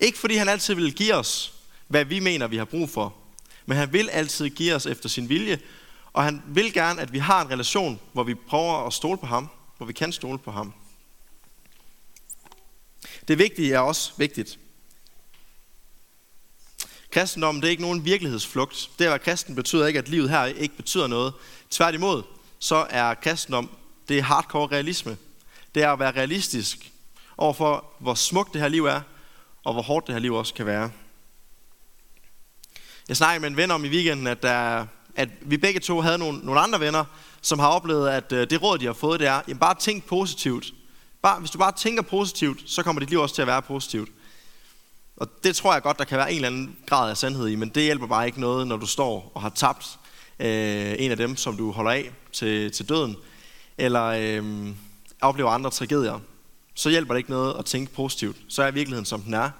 Ikke 0.00 0.18
fordi 0.18 0.36
han 0.36 0.48
altid 0.48 0.74
vil 0.74 0.94
give 0.94 1.14
os, 1.14 1.52
hvad 1.88 2.04
vi 2.04 2.20
mener, 2.20 2.46
vi 2.46 2.56
har 2.56 2.64
brug 2.64 2.90
for. 2.90 3.16
Men 3.66 3.76
han 3.76 3.92
vil 3.92 4.10
altid 4.10 4.50
give 4.50 4.74
os 4.74 4.86
efter 4.86 5.08
sin 5.08 5.28
vilje. 5.28 5.60
Og 6.12 6.24
han 6.24 6.42
vil 6.46 6.72
gerne, 6.72 7.00
at 7.00 7.12
vi 7.12 7.18
har 7.18 7.42
en 7.42 7.50
relation, 7.50 8.00
hvor 8.12 8.22
vi 8.22 8.34
prøver 8.34 8.86
at 8.86 8.92
stole 8.92 9.18
på 9.18 9.26
ham. 9.26 9.48
Hvor 9.76 9.86
vi 9.86 9.92
kan 9.92 10.12
stole 10.12 10.38
på 10.38 10.50
ham. 10.50 10.72
Det 13.28 13.38
vigtige 13.38 13.74
er 13.74 13.78
også 13.78 14.12
vigtigt. 14.16 14.58
Kristendommen 17.10 17.62
det 17.62 17.68
er 17.68 17.70
ikke 17.70 17.82
nogen 17.82 18.04
virkelighedsflugt. 18.04 18.90
Det 18.98 19.04
at 19.04 19.10
være 19.10 19.18
kristen 19.18 19.54
betyder 19.54 19.86
ikke, 19.86 19.98
at 19.98 20.08
livet 20.08 20.30
her 20.30 20.44
ikke 20.44 20.76
betyder 20.76 21.06
noget. 21.06 21.32
Tværtimod, 21.70 22.22
så 22.58 22.86
er 22.90 23.14
kristendom 23.14 23.70
det 24.08 24.18
er 24.18 24.22
hardcore 24.22 24.66
realisme. 24.66 25.16
Det 25.74 25.82
er 25.82 25.92
at 25.92 25.98
være 25.98 26.10
realistisk 26.10 26.92
overfor, 27.36 27.84
hvor 27.98 28.14
smukt 28.14 28.52
det 28.52 28.60
her 28.60 28.68
liv 28.68 28.86
er, 28.86 29.00
og 29.64 29.72
hvor 29.72 29.82
hårdt 29.82 30.06
det 30.06 30.14
her 30.14 30.20
liv 30.20 30.34
også 30.34 30.54
kan 30.54 30.66
være. 30.66 30.90
Jeg 33.08 33.16
snakkede 33.16 33.40
med 33.40 33.50
en 33.50 33.56
ven 33.56 33.70
om 33.70 33.84
i 33.84 33.88
weekenden, 33.88 34.26
at, 34.26 34.42
der, 34.42 34.86
at 35.14 35.28
vi 35.40 35.56
begge 35.56 35.80
to 35.80 36.00
havde 36.00 36.18
nogle, 36.18 36.38
nogle 36.38 36.60
andre 36.60 36.80
venner, 36.80 37.04
som 37.42 37.58
har 37.58 37.68
oplevet, 37.68 38.08
at 38.08 38.32
øh, 38.32 38.50
det 38.50 38.62
råd, 38.62 38.78
de 38.78 38.86
har 38.86 38.92
fået, 38.92 39.20
det 39.20 39.28
er, 39.28 39.40
jamen 39.48 39.58
bare 39.58 39.74
tænk 39.74 40.04
positivt. 40.04 40.74
Bare, 41.22 41.40
hvis 41.40 41.50
du 41.50 41.58
bare 41.58 41.72
tænker 41.72 42.02
positivt, 42.02 42.70
så 42.70 42.82
kommer 42.82 43.00
dit 43.00 43.10
liv 43.10 43.18
også 43.18 43.34
til 43.34 43.42
at 43.42 43.48
være 43.48 43.62
positivt. 43.62 44.08
Og 45.16 45.28
det 45.44 45.56
tror 45.56 45.72
jeg 45.72 45.82
godt, 45.82 45.98
der 45.98 46.04
kan 46.04 46.18
være 46.18 46.30
en 46.30 46.36
eller 46.36 46.48
anden 46.48 46.76
grad 46.86 47.10
af 47.10 47.16
sandhed 47.16 47.48
i, 47.48 47.54
men 47.54 47.68
det 47.68 47.82
hjælper 47.82 48.06
bare 48.06 48.26
ikke 48.26 48.40
noget, 48.40 48.66
når 48.66 48.76
du 48.76 48.86
står 48.86 49.32
og 49.34 49.42
har 49.42 49.48
tabt 49.48 49.98
øh, 50.40 50.94
en 50.98 51.10
af 51.10 51.16
dem, 51.16 51.36
som 51.36 51.56
du 51.56 51.70
holder 51.70 51.90
af 51.90 52.10
til, 52.32 52.72
til 52.72 52.88
døden, 52.88 53.16
eller 53.78 54.04
øh, 54.04 54.68
oplever 55.20 55.50
andre 55.50 55.70
tragedier. 55.70 56.20
Så 56.74 56.90
hjælper 56.90 57.14
det 57.14 57.18
ikke 57.18 57.30
noget 57.30 57.58
at 57.58 57.64
tænke 57.64 57.92
positivt. 57.92 58.36
Så 58.48 58.62
er 58.62 58.70
virkeligheden, 58.70 59.06
som 59.06 59.22
den 59.22 59.34
er, 59.34 59.50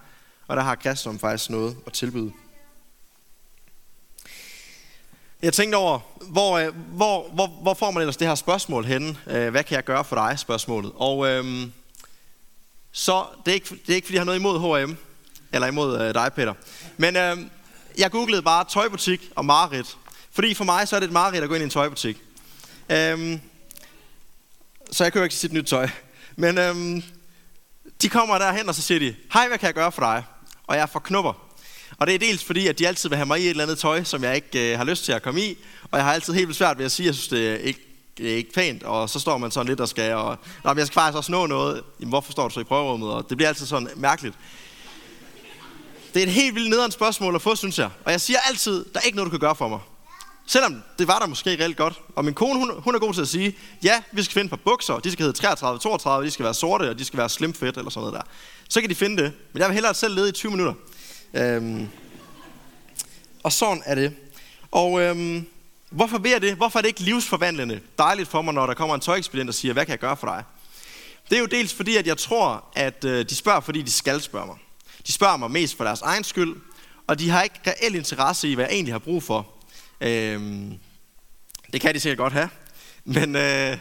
og 0.49 0.57
der 0.57 0.63
har 0.63 0.75
kristendommen 0.75 1.21
faktisk 1.21 1.51
noget 1.51 1.77
at 1.87 1.93
tilbyde. 1.93 2.33
Jeg 5.45 5.53
tænkte 5.53 5.77
over, 5.77 5.99
hvor, 6.21 6.59
øh, 6.59 6.75
hvor, 6.77 7.29
hvor, 7.33 7.47
hvor 7.47 7.75
får 7.75 7.91
man 7.91 8.01
ellers 8.01 8.17
det 8.17 8.27
her 8.29 8.35
spørgsmål 8.35 8.85
henne? 8.85 9.19
Øh, 9.27 9.51
hvad 9.51 9.65
kan 9.65 9.75
jeg 9.75 9.85
gøre 9.85 10.05
for 10.05 10.17
dig? 10.17 10.39
Spørgsmålet. 10.39 10.93
Og 10.97 11.29
øhm, 11.29 11.73
så, 12.93 13.25
det 13.45 13.51
er, 13.51 13.55
ikke, 13.55 13.69
det 13.71 13.91
er 13.91 13.95
ikke, 13.95 14.07
fordi 14.07 14.15
jeg 14.15 14.21
har 14.21 14.25
noget 14.25 14.39
imod 14.39 14.87
H&M, 14.87 14.97
eller 15.53 15.67
imod 15.67 16.01
øh, 16.01 16.15
dig, 16.15 16.33
Peter. 16.37 16.55
Men 16.97 17.17
øhm, 17.17 17.51
jeg 17.99 18.11
googlede 18.11 18.43
bare 18.43 18.65
tøjbutik 18.69 19.31
og 19.35 19.45
mareridt. 19.45 19.97
Fordi 20.33 20.55
for 20.55 20.65
mig, 20.65 20.89
så 20.89 20.97
er 20.97 21.01
det 21.01 21.07
et 21.07 21.13
mareridt 21.13 21.43
at 21.43 21.49
gå 21.49 21.55
ind 21.55 21.63
i 21.63 21.65
en 21.65 21.71
tøjbutik. 21.71 22.23
Øhm, 22.89 23.41
så 24.91 25.05
jeg 25.05 25.13
køber 25.13 25.25
ikke 25.25 25.37
sit 25.37 25.53
nyt 25.53 25.67
tøj. 25.67 25.89
Men 26.37 26.59
øhm, 26.59 27.03
de 28.03 28.09
kommer 28.09 28.39
derhen, 28.39 28.69
og 28.69 28.75
så 28.75 28.83
siger 28.83 28.99
de, 28.99 29.17
hej, 29.33 29.49
hvad 29.49 29.59
kan 29.59 29.67
jeg 29.67 29.75
gøre 29.75 29.93
for 29.93 30.03
dig? 30.03 30.25
Og 30.67 30.77
jeg 30.77 30.89
får 30.89 31.01
knupper. 31.01 31.44
Og 31.99 32.07
det 32.07 32.15
er 32.15 32.19
dels 32.19 32.45
fordi, 32.45 32.67
at 32.67 32.79
de 32.79 32.89
altid 32.89 33.09
vil 33.09 33.17
have 33.17 33.27
mig 33.27 33.41
i 33.41 33.45
et 33.45 33.51
eller 33.51 33.63
andet 33.63 33.79
tøj, 33.79 34.05
som 34.05 34.25
jeg 34.25 34.35
ikke 34.35 34.73
øh, 34.73 34.79
har 34.79 34.85
lyst 34.85 35.05
til 35.05 35.13
at 35.13 35.23
komme 35.23 35.41
i. 35.41 35.59
Og 35.91 35.99
jeg 35.99 36.05
har 36.05 36.13
altid 36.13 36.33
helt 36.33 36.49
vildt 36.49 36.59
svært 36.59 36.79
ved 36.79 36.85
at 36.85 36.93
sige, 36.93 37.05
at 37.05 37.07
jeg 37.07 37.15
synes, 37.15 37.29
det 37.29 37.51
er 37.51 37.57
ikke, 37.57 37.81
det 38.19 38.33
er 38.33 38.37
ikke 38.37 38.53
pænt. 38.53 38.83
Og 38.83 39.11
så 39.11 39.21
står 39.21 39.39
man 39.39 39.51
sådan 39.51 39.67
lidt 39.67 39.81
og 39.81 39.89
skal, 39.89 40.15
og 40.15 40.39
Nå, 40.65 40.71
men 40.71 40.79
jeg 40.79 40.87
skal 40.87 40.95
faktisk 40.95 41.17
også 41.17 41.33
nå 41.33 41.47
noget. 41.47 41.83
Jamen, 42.01 42.09
hvorfor 42.09 42.33
står 42.33 42.49
du 42.49 42.55
så 42.55 42.61
i 42.61 42.65
prøverummet? 42.65 43.11
Og 43.11 43.29
det 43.29 43.37
bliver 43.37 43.49
altid 43.49 43.67
sådan 43.67 43.89
mærkeligt. 43.97 44.35
Det 46.15 46.23
er 46.23 46.27
et 46.27 46.33
helt 46.33 46.55
vildt 46.55 46.71
nederen 46.71 46.91
spørgsmål 46.91 47.35
at 47.35 47.43
få, 47.43 47.55
synes 47.55 47.79
jeg. 47.79 47.91
Og 48.05 48.13
jeg 48.13 48.21
siger 48.21 48.39
altid, 48.49 48.85
der 48.95 49.01
er 49.01 49.05
ikke 49.05 49.17
noget, 49.17 49.27
du 49.27 49.31
kan 49.31 49.41
gøre 49.41 49.57
for 49.57 49.69
mig. 49.69 49.79
Selvom 50.47 50.83
det 50.99 51.09
var 51.09 51.19
der 51.19 51.27
måske 51.27 51.51
reelt 51.51 51.77
godt. 51.77 52.01
Og 52.17 52.25
min 52.25 52.35
kone, 52.35 52.59
hun, 52.59 52.71
hun 52.79 52.95
er 52.95 52.99
god 52.99 53.15
til 53.15 53.21
at 53.21 53.29
sige, 53.29 53.57
ja, 53.83 54.03
vi 54.13 54.23
skal 54.23 54.35
finde 54.35 54.49
på 54.49 54.57
bukser, 54.57 54.99
de 54.99 55.13
skal 55.13 55.23
hedde 55.23 55.39
33, 55.39 55.79
32, 55.79 56.27
de 56.27 56.31
skal 56.31 56.45
være 56.45 56.55
sorte, 56.55 56.91
og 56.91 56.99
de 56.99 57.05
skal 57.05 57.19
være 57.19 57.29
slim 57.29 57.55
fit, 57.55 57.77
eller 57.77 57.91
sådan 57.91 58.01
noget 58.01 58.15
der. 58.15 58.31
Så 58.69 58.81
kan 58.81 58.91
de 58.91 58.95
finde 58.95 59.23
det. 59.23 59.33
Men 59.53 59.61
jeg 59.61 59.69
vil 59.69 59.75
hellere 59.75 59.95
selv 59.95 60.15
lede 60.15 60.29
i 60.29 60.33
20 60.33 60.51
minutter. 60.51 60.75
Øhm. 61.35 61.89
Og 63.43 63.53
sådan 63.53 63.83
er 63.87 63.95
det. 63.95 64.17
Og 64.71 65.01
øhm, 65.01 65.47
hvorfor 65.91 66.19
vil 66.19 66.31
jeg 66.31 66.43
det? 66.43 66.55
Hvorfor 66.55 66.79
er 66.79 66.81
det 66.83 66.89
ikke 66.89 67.01
livsforvandlende? 67.01 67.81
Dejligt 67.99 68.29
for 68.29 68.43
mig, 68.43 68.55
når 68.55 68.67
der 68.67 68.75
kommer 68.75 68.95
en 68.95 69.01
tøjekspedient 69.01 69.49
og 69.49 69.55
siger, 69.55 69.73
hvad 69.73 69.85
kan 69.85 69.91
jeg 69.91 69.99
gøre 69.99 70.17
for 70.17 70.27
dig? 70.27 70.45
Det 71.31 71.37
er 71.37 71.41
jo 71.41 71.47
dels 71.47 71.75
fordi, 71.75 71.97
at 71.97 72.07
jeg 72.07 72.19
tror, 72.19 72.65
at 72.75 73.05
øh, 73.05 73.29
de 73.29 73.35
spørger, 73.35 73.61
fordi 73.61 73.83
de 73.83 73.91
skal 73.91 74.21
spørge 74.21 74.47
mig. 74.47 74.57
De 75.07 75.13
spørger 75.13 75.37
mig 75.37 75.51
mest 75.51 75.77
for 75.77 75.85
deres 75.85 76.01
egen 76.01 76.25
skyld, 76.25 76.57
og 77.07 77.19
de 77.19 77.31
har 77.31 77.43
ikke 77.43 77.61
reel 77.67 77.95
interesse 77.95 78.49
i, 78.49 78.55
hvad 78.55 78.65
jeg 78.65 78.75
egentlig 78.75 78.95
har 78.95 78.99
brug 78.99 79.23
for. 79.23 79.47
Øhm, 80.01 80.73
det 81.73 81.81
kan 81.81 81.95
de 81.95 82.01
sikkert 82.01 82.19
godt 82.19 82.33
have, 82.33 82.49
men 83.05 83.37
øh, 83.37 83.79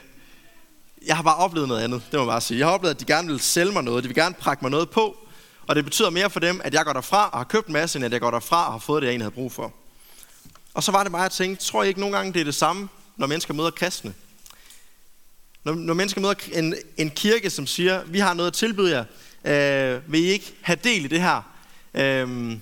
jeg 1.06 1.16
har 1.16 1.24
bare 1.24 1.36
oplevet 1.36 1.68
noget 1.68 1.84
andet, 1.84 2.02
det 2.12 2.14
må 2.14 2.20
jeg 2.20 2.28
bare 2.28 2.42
sige. 2.42 2.60
Jeg 2.60 2.68
har 2.68 2.74
oplevet, 2.74 2.94
at 2.94 3.00
de 3.00 3.06
gerne 3.06 3.28
vil 3.28 3.40
sælge 3.40 3.72
mig 3.72 3.84
noget, 3.84 4.04
de 4.04 4.08
vil 4.08 4.16
gerne 4.16 4.36
prakke 4.36 4.64
mig 4.64 4.72
noget 4.72 4.90
på, 4.90 5.23
og 5.68 5.76
det 5.76 5.84
betyder 5.84 6.10
mere 6.10 6.30
for 6.30 6.40
dem, 6.40 6.62
at 6.64 6.74
jeg 6.74 6.86
går 6.86 6.94
derfra 6.94 7.30
og 7.30 7.38
har 7.38 7.44
købt 7.44 7.68
en 7.68 7.74
masse, 7.74 7.98
end 7.98 8.06
at 8.06 8.12
jeg 8.12 8.22
går 8.22 8.32
derfra 8.32 8.66
og 8.66 8.72
har 8.72 8.80
fået 8.80 9.02
det, 9.02 9.08
jeg 9.08 9.12
egentlig 9.12 9.26
havde 9.26 9.36
brug 9.36 9.52
for. 9.52 9.74
Og 10.74 10.84
så 10.84 10.92
var 10.92 11.04
det 11.04 11.12
bare, 11.12 11.22
at 11.22 11.24
jeg 11.24 11.32
tænkte, 11.32 11.66
tror 11.66 11.84
jeg 11.84 11.88
ikke 11.88 12.00
nogle 12.00 12.18
gange, 12.18 12.34
det 12.34 12.40
er 12.40 12.46
det 12.46 12.56
samme, 12.56 12.90
når 13.18 13.28
mennesker 13.28 13.54
møder 13.54 13.72
kristne? 13.72 14.14
Når, 15.64 15.74
når 15.74 15.94
mennesker 15.94 16.22
møder 16.22 16.34
en, 16.54 16.76
en 16.98 17.10
kirke, 17.10 17.50
som 17.50 17.68
siger, 17.68 18.04
vi 18.04 18.20
har 18.20 18.34
noget 18.34 18.48
at 18.48 18.54
tilbyde 18.54 18.92
jer, 18.92 19.06
øh, 19.96 20.12
vil 20.12 20.24
I 20.24 20.26
ikke 20.26 20.54
have 20.62 20.78
del 20.84 21.06
i 21.06 21.08
det 21.08 21.22
her? 21.22 21.42
Øh, 21.94 22.58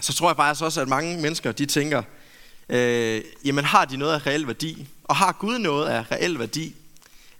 så 0.00 0.12
tror 0.12 0.28
jeg 0.28 0.36
faktisk 0.36 0.64
også, 0.64 0.80
at 0.80 0.88
mange 0.88 1.22
mennesker, 1.22 1.52
de 1.52 1.66
tænker, 1.66 2.02
øh, 2.68 3.24
jamen 3.44 3.64
har 3.64 3.84
de 3.84 3.96
noget 3.96 4.14
af 4.14 4.26
reel 4.26 4.46
værdi? 4.46 4.88
Og 5.04 5.16
har 5.16 5.32
Gud 5.32 5.58
noget 5.58 5.88
af 5.88 6.10
reel 6.10 6.38
værdi? 6.38 6.74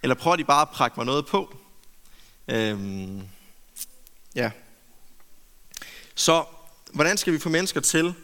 Eller 0.03 0.15
prøver 0.15 0.37
de 0.37 0.45
bare 0.45 0.63
at 0.63 0.71
prakke 0.71 0.95
mig 0.97 1.07
noget 1.07 1.27
på? 1.27 1.57
Øh, 2.49 2.79
ja. 4.35 4.51
Så 6.19 6.45
hvordan 6.93 7.17
skal 7.17 7.33
vi 7.33 7.39
få 7.39 7.49
mennesker 7.49 7.81
til 7.81 8.15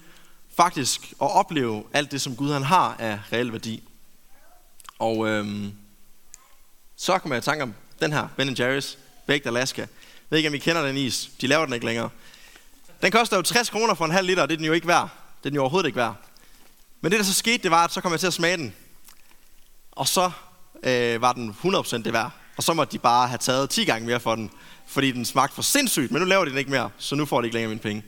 faktisk 0.57 1.01
at 1.23 1.31
opleve 1.31 1.85
alt 1.93 2.11
det, 2.13 2.21
som 2.21 2.37
Gud 2.37 2.53
han 2.53 2.63
har 2.63 2.97
af 2.99 3.19
reel 3.33 3.53
værdi? 3.53 3.83
Og 4.99 5.29
øhm, 5.29 5.73
så 6.97 7.19
kommer 7.19 7.37
jeg 7.37 7.43
i 7.43 7.45
tanke 7.45 7.63
om 7.63 7.75
den 8.01 8.13
her, 8.13 8.29
Ben 8.37 8.49
Jerry's 8.49 8.99
Baked 9.27 9.47
Alaska. 9.47 9.81
Jeg 9.81 9.89
ved 10.31 10.39
ikke, 10.39 10.49
om 10.49 10.55
I 10.55 10.59
kender 10.59 10.87
den 10.87 10.97
is. 10.97 11.31
De 11.41 11.47
laver 11.47 11.65
den 11.65 11.75
ikke 11.75 11.87
længere. 11.87 12.11
Den 13.03 13.13
koster 13.13 13.37
jo 13.37 13.43
60 13.43 13.71
kroner 13.71 13.95
for 13.95 14.05
en 14.05 14.11
halv 14.11 14.27
liter, 14.27 14.43
og 14.43 14.49
det 14.49 14.55
er 14.55 14.59
den 14.59 14.67
jo 14.67 14.73
ikke 14.73 14.87
værd. 14.89 15.09
Det 15.39 15.47
er 15.47 15.51
den 15.51 15.55
jo 15.55 15.61
overhovedet 15.61 15.87
ikke 15.87 15.97
værd. 15.97 16.15
Men 17.01 17.13
det, 17.13 17.19
der 17.19 17.25
så 17.25 17.35
skete, 17.35 17.63
det 17.63 17.71
var, 17.71 17.85
at 17.85 17.93
så 17.93 18.01
kom 18.01 18.13
jeg 18.13 18.21
til 18.21 18.27
at 18.27 18.33
smage 18.33 18.57
den. 18.57 18.75
Og 19.93 20.09
så 20.09 20.31
øh, 20.83 21.21
var 21.21 21.33
den 21.33 21.57
100% 21.65 21.97
det 21.97 22.13
værd. 22.13 22.31
Og 22.57 22.63
så 22.63 22.73
måtte 22.73 22.93
de 22.93 22.99
bare 22.99 23.29
have 23.29 23.39
taget 23.39 23.71
10 23.71 23.85
gange 23.85 24.07
mere 24.07 24.21
for 24.21 24.35
den, 24.35 24.51
fordi 24.93 25.13
den 25.13 25.25
smagte 25.25 25.55
for 25.55 25.63
sindssygt, 25.63 26.11
men 26.11 26.21
nu 26.21 26.27
laver 26.27 26.45
de 26.45 26.51
den 26.51 26.59
ikke 26.59 26.71
mere, 26.71 26.91
så 26.99 27.15
nu 27.15 27.27
får 27.27 27.41
de 27.41 27.47
ikke 27.47 27.55
længere 27.55 27.69
mine 27.69 27.81
penge. 27.81 28.03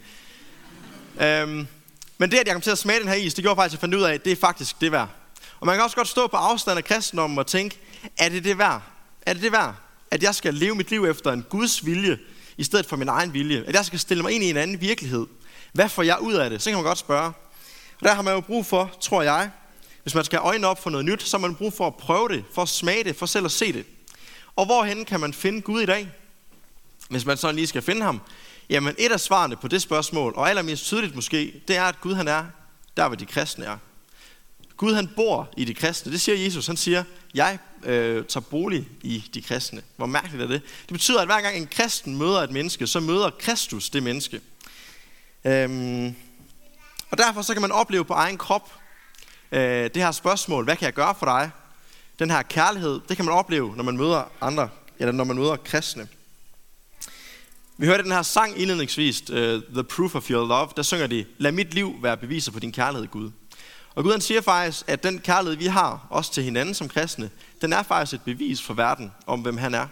øhm, 1.21 1.67
men 2.19 2.31
det, 2.31 2.39
at 2.39 2.47
jeg 2.47 2.55
kom 2.55 2.63
til 2.63 2.71
at 2.71 2.79
smage 2.79 3.01
den 3.01 3.09
her 3.09 3.15
is, 3.15 3.35
det 3.35 3.45
gjorde 3.45 3.57
faktisk, 3.57 3.71
at 3.71 3.73
jeg 3.73 3.81
fandt 3.81 3.95
ud 3.95 4.03
af, 4.03 4.15
at 4.15 4.25
det 4.25 4.33
er 4.33 4.37
faktisk 4.37 4.81
det 4.81 4.93
værd. 4.93 5.09
Og 5.61 5.67
man 5.67 5.77
kan 5.77 5.85
også 5.85 5.97
godt 5.97 6.09
stå 6.09 6.27
på 6.27 6.37
afstand 6.37 6.79
af 6.79 6.85
kristendommen 6.85 7.39
og 7.39 7.47
tænke, 7.47 7.79
er 8.19 8.29
det 8.29 8.45
det 8.45 8.59
værd? 8.59 8.83
Er 9.23 9.33
det 9.33 9.43
det 9.43 9.53
værd, 9.53 9.75
at 10.11 10.23
jeg 10.23 10.35
skal 10.35 10.55
leve 10.55 10.75
mit 10.75 10.91
liv 10.91 11.05
efter 11.05 11.33
en 11.33 11.43
Guds 11.43 11.87
vilje, 11.87 12.19
i 12.57 12.65
stedet 12.65 12.87
for 12.87 12.97
min 12.97 13.09
egen 13.09 13.33
vilje? 13.33 13.65
At 13.67 13.75
jeg 13.75 13.85
skal 13.85 13.99
stille 13.99 14.23
mig 14.23 14.33
ind 14.33 14.45
i 14.45 14.51
en 14.51 14.57
anden 14.57 14.81
virkelighed? 14.81 15.27
Hvad 15.73 15.89
får 15.89 16.03
jeg 16.03 16.21
ud 16.21 16.35
af 16.35 16.51
det? 16.51 16.63
Så 16.63 16.71
kan 16.71 16.77
man 16.77 16.85
godt 16.85 16.99
spørge. 16.99 17.33
Og 18.01 18.03
der 18.03 18.15
har 18.15 18.23
man 18.23 18.35
jo 18.35 18.41
brug 18.41 18.67
for, 18.67 18.97
tror 19.01 19.23
jeg, 19.23 19.51
hvis 20.03 20.15
man 20.15 20.25
skal 20.25 20.39
have 20.39 20.47
øjnene 20.47 20.67
op 20.67 20.83
for 20.83 20.91
noget 20.91 21.07
nyt, 21.07 21.23
så 21.23 21.37
har 21.37 21.47
man 21.47 21.55
brug 21.55 21.73
for 21.73 21.87
at 21.87 21.95
prøve 21.95 22.29
det, 22.29 22.45
for 22.55 22.63
at 22.63 22.69
smage 22.69 23.05
det, 23.05 23.17
for 23.17 23.27
selv 23.27 23.45
at 23.45 23.53
se 23.53 23.73
det. 23.73 23.87
Og 24.57 24.67
hvorhen 24.67 25.05
kan 25.05 25.21
man 25.21 25.35
finde 25.35 25.61
Gud 25.61 25.83
i 25.83 25.87
dag? 25.87 26.09
Hvis 27.09 27.27
man 27.27 27.37
sådan 27.37 27.57
lige 27.57 27.67
skal 27.67 27.83
finde 27.83 28.03
ham. 28.03 28.21
Jamen 28.71 28.95
et 28.99 29.13
af 29.13 29.21
svarene 29.21 29.57
på 29.57 29.69
det 29.69 29.83
spørgsmål, 29.83 30.33
og 30.37 30.49
allermest 30.49 30.85
tydeligt 30.85 31.15
måske, 31.15 31.63
det 31.69 31.77
er, 31.77 31.85
at 31.85 32.01
Gud 32.01 32.15
han 32.15 32.29
er 32.29 32.45
der, 32.97 33.07
hvor 33.09 33.17
de 33.17 33.27
kristne 33.27 33.65
er. 33.65 33.77
Gud 34.77 34.95
han 34.95 35.09
bor 35.17 35.49
i 35.57 35.65
de 35.65 35.75
kristne. 35.75 36.13
Det 36.13 36.21
siger 36.21 36.39
Jesus. 36.39 36.67
Han 36.67 36.77
siger, 36.77 37.05
jeg 37.35 37.59
øh, 37.83 38.25
tager 38.25 38.45
bolig 38.51 38.89
i 39.03 39.25
de 39.35 39.43
kristne. 39.43 39.83
Hvor 39.97 40.07
mærkeligt 40.07 40.43
er 40.43 40.47
det? 40.47 40.63
Det 40.83 40.93
betyder, 40.93 41.21
at 41.21 41.29
hver 41.29 41.41
gang 41.41 41.57
en 41.57 41.67
kristen 41.67 42.17
møder 42.17 42.41
et 42.41 42.51
menneske, 42.51 42.87
så 42.87 43.01
møder 43.01 43.31
Kristus 43.31 43.91
det 43.91 44.03
menneske. 44.03 44.41
Øhm, 45.45 46.15
og 47.11 47.19
derfor 47.19 47.43
så 47.43 47.53
kan 47.53 47.63
man 47.63 47.73
opleve 47.73 48.05
på 48.05 48.13
egen 48.13 48.39
krop 48.39 48.73
øh, 49.53 49.61
det 49.61 49.97
her 49.97 50.13
spørgsmål, 50.13 50.65
hvad 50.65 50.77
kan 50.77 50.85
jeg 50.85 50.95
gøre 50.95 51.15
for 51.19 51.27
dig? 51.27 51.51
Den 52.19 52.31
her 52.31 52.43
kærlighed, 52.43 53.01
det 53.09 53.17
kan 53.17 53.25
man 53.25 53.35
opleve, 53.35 53.77
når 53.77 53.85
man 53.85 53.97
møder 53.97 54.31
andre, 54.41 54.69
eller 54.99 55.13
når 55.13 55.25
man 55.25 55.37
møder 55.37 55.57
kristne. 55.57 56.09
Vi 57.77 57.87
hørte 57.87 58.03
den 58.03 58.13
her 58.13 58.23
sang 58.23 58.59
indledningsvis, 58.59 59.31
uh, 59.31 59.37
The 59.75 59.85
Proof 59.85 60.15
of 60.15 60.31
Your 60.31 60.47
Love, 60.47 60.69
der 60.77 60.83
synger 60.83 61.07
de, 61.07 61.25
lad 61.39 61.53
mit 61.53 61.75
liv 61.75 61.95
være 62.03 62.17
beviser 62.17 62.53
på 62.53 62.59
din 62.59 62.73
kærlighed, 62.73 63.09
Gud. 63.09 63.31
Og 63.95 64.05
Gud 64.05 64.13
han 64.13 64.21
siger 64.21 64.41
faktisk, 64.41 64.85
at 64.87 65.03
den 65.03 65.19
kærlighed, 65.19 65.59
vi 65.59 65.67
har, 65.67 66.07
også 66.11 66.33
til 66.33 66.43
hinanden 66.43 66.75
som 66.75 66.89
kristne, 66.89 67.31
den 67.61 67.73
er 67.73 67.83
faktisk 67.83 68.15
et 68.15 68.23
bevis 68.23 68.63
for 68.63 68.75
verden 68.75 69.13
om, 69.27 69.41
hvem 69.41 69.57
han 69.57 69.75
er, 69.75 69.87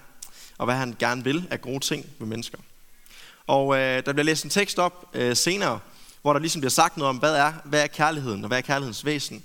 og 0.58 0.64
hvad 0.64 0.74
han 0.74 0.96
gerne 0.98 1.24
vil 1.24 1.46
af 1.50 1.60
gode 1.60 1.80
ting 1.80 2.06
med 2.18 2.26
mennesker. 2.26 2.58
Og 3.46 3.76
øh, 3.76 4.06
der 4.06 4.12
bliver 4.12 4.24
læst 4.24 4.44
en 4.44 4.50
tekst 4.50 4.78
op 4.78 5.08
øh, 5.14 5.36
senere, 5.36 5.78
hvor 6.22 6.32
der 6.32 6.40
ligesom 6.40 6.60
bliver 6.60 6.70
sagt 6.70 6.96
noget 6.96 7.08
om, 7.08 7.16
hvad 7.16 7.34
er, 7.34 7.52
hvad 7.64 7.82
er 7.82 7.86
kærligheden, 7.86 8.44
og 8.44 8.48
hvad 8.48 8.58
er 8.58 8.62
kærlighedens 8.62 9.04
væsen. 9.04 9.42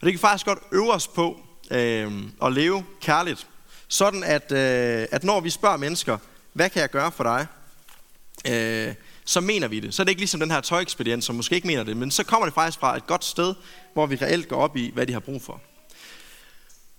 Og 0.00 0.06
det 0.06 0.12
kan 0.12 0.20
faktisk 0.20 0.46
godt 0.46 0.58
øve 0.72 0.92
os 0.92 1.08
på 1.08 1.40
øh, 1.70 2.12
at 2.42 2.52
leve 2.52 2.84
kærligt, 3.00 3.46
sådan 3.88 4.24
at, 4.24 4.52
øh, 4.52 5.06
at 5.10 5.24
når 5.24 5.40
vi 5.40 5.50
spørger 5.50 5.76
mennesker, 5.76 6.18
hvad 6.52 6.70
kan 6.70 6.80
jeg 6.80 6.90
gøre 6.90 7.12
for 7.12 7.24
dig, 7.24 7.46
øh, 8.48 8.94
så 9.24 9.40
mener 9.40 9.68
vi 9.68 9.80
det. 9.80 9.94
Så 9.94 10.02
er 10.02 10.04
det 10.04 10.10
ikke 10.10 10.20
ligesom 10.20 10.40
den 10.40 10.50
her 10.50 10.60
tøjekspedient, 10.60 11.24
som 11.24 11.34
måske 11.34 11.54
ikke 11.54 11.66
mener 11.66 11.82
det, 11.82 11.96
men 11.96 12.10
så 12.10 12.24
kommer 12.24 12.46
det 12.46 12.54
faktisk 12.54 12.78
fra 12.78 12.96
et 12.96 13.06
godt 13.06 13.24
sted, 13.24 13.54
hvor 13.92 14.06
vi 14.06 14.16
reelt 14.16 14.48
går 14.48 14.56
op 14.56 14.76
i, 14.76 14.90
hvad 14.94 15.06
de 15.06 15.12
har 15.12 15.20
brug 15.20 15.42
for. 15.42 15.60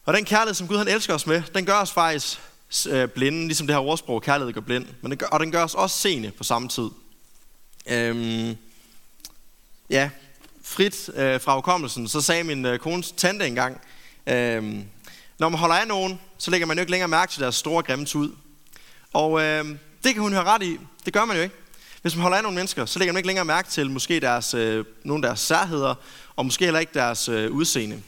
Og 0.05 0.13
den 0.13 0.25
kærlighed, 0.25 0.53
som 0.53 0.67
Gud 0.67 0.77
han 0.77 0.87
elsker 0.87 1.13
os 1.13 1.27
med, 1.27 1.41
den 1.55 1.65
gør 1.65 1.81
os 1.81 1.91
faktisk 1.91 2.39
øh, 2.89 3.07
blinde, 3.07 3.47
ligesom 3.47 3.67
det 3.67 3.75
her 3.75 3.81
ordsprog, 3.81 4.21
kærlighed 4.21 4.53
gør 4.53 4.61
blind, 4.61 4.85
men 5.01 5.11
den 5.11 5.17
gør, 5.17 5.27
og 5.27 5.39
den 5.39 5.51
gør 5.51 5.63
os 5.63 5.75
også 5.75 5.97
seende 5.97 6.31
på 6.31 6.43
samme 6.43 6.67
tid. 6.67 6.89
Øhm, 7.85 8.57
ja, 9.89 10.09
frit 10.63 11.09
øh, 11.15 11.41
fra 11.41 11.55
hukommelsen, 11.55 12.07
så 12.07 12.21
sagde 12.21 12.43
min 12.43 12.65
øh, 12.65 12.79
kones 12.79 13.11
tante 13.11 13.47
engang, 13.47 13.81
øh, 14.27 14.63
når 15.39 15.49
man 15.49 15.59
holder 15.59 15.75
af 15.75 15.87
nogen, 15.87 16.19
så 16.37 16.51
lægger 16.51 16.67
man 16.67 16.77
jo 16.77 16.81
ikke 16.81 16.91
længere 16.91 17.07
mærke 17.07 17.31
til 17.31 17.41
deres 17.41 17.55
store 17.55 17.83
grimme 17.83 18.07
ud. 18.15 18.35
Og 19.13 19.41
øh, 19.41 19.65
det 20.03 20.13
kan 20.13 20.21
hun 20.21 20.33
høre 20.33 20.43
ret 20.43 20.63
i. 20.63 20.79
Det 21.05 21.13
gør 21.13 21.25
man 21.25 21.37
jo 21.37 21.43
ikke. 21.43 21.55
Hvis 22.01 22.15
man 22.15 22.21
holder 22.21 22.37
af 22.37 22.43
nogle 22.43 22.55
mennesker, 22.55 22.85
så 22.85 22.99
lægger 22.99 23.13
man 23.13 23.19
ikke 23.19 23.27
længere 23.27 23.45
mærke 23.45 23.69
til 23.69 23.89
måske 23.89 24.19
deres, 24.19 24.53
øh, 24.53 24.85
nogle 25.03 25.25
af 25.25 25.29
deres 25.29 25.39
særheder, 25.39 25.95
og 26.35 26.45
måske 26.45 26.65
heller 26.65 26.79
ikke 26.79 26.93
deres 26.93 27.29
øh, 27.29 27.51
udseende, 27.51 28.01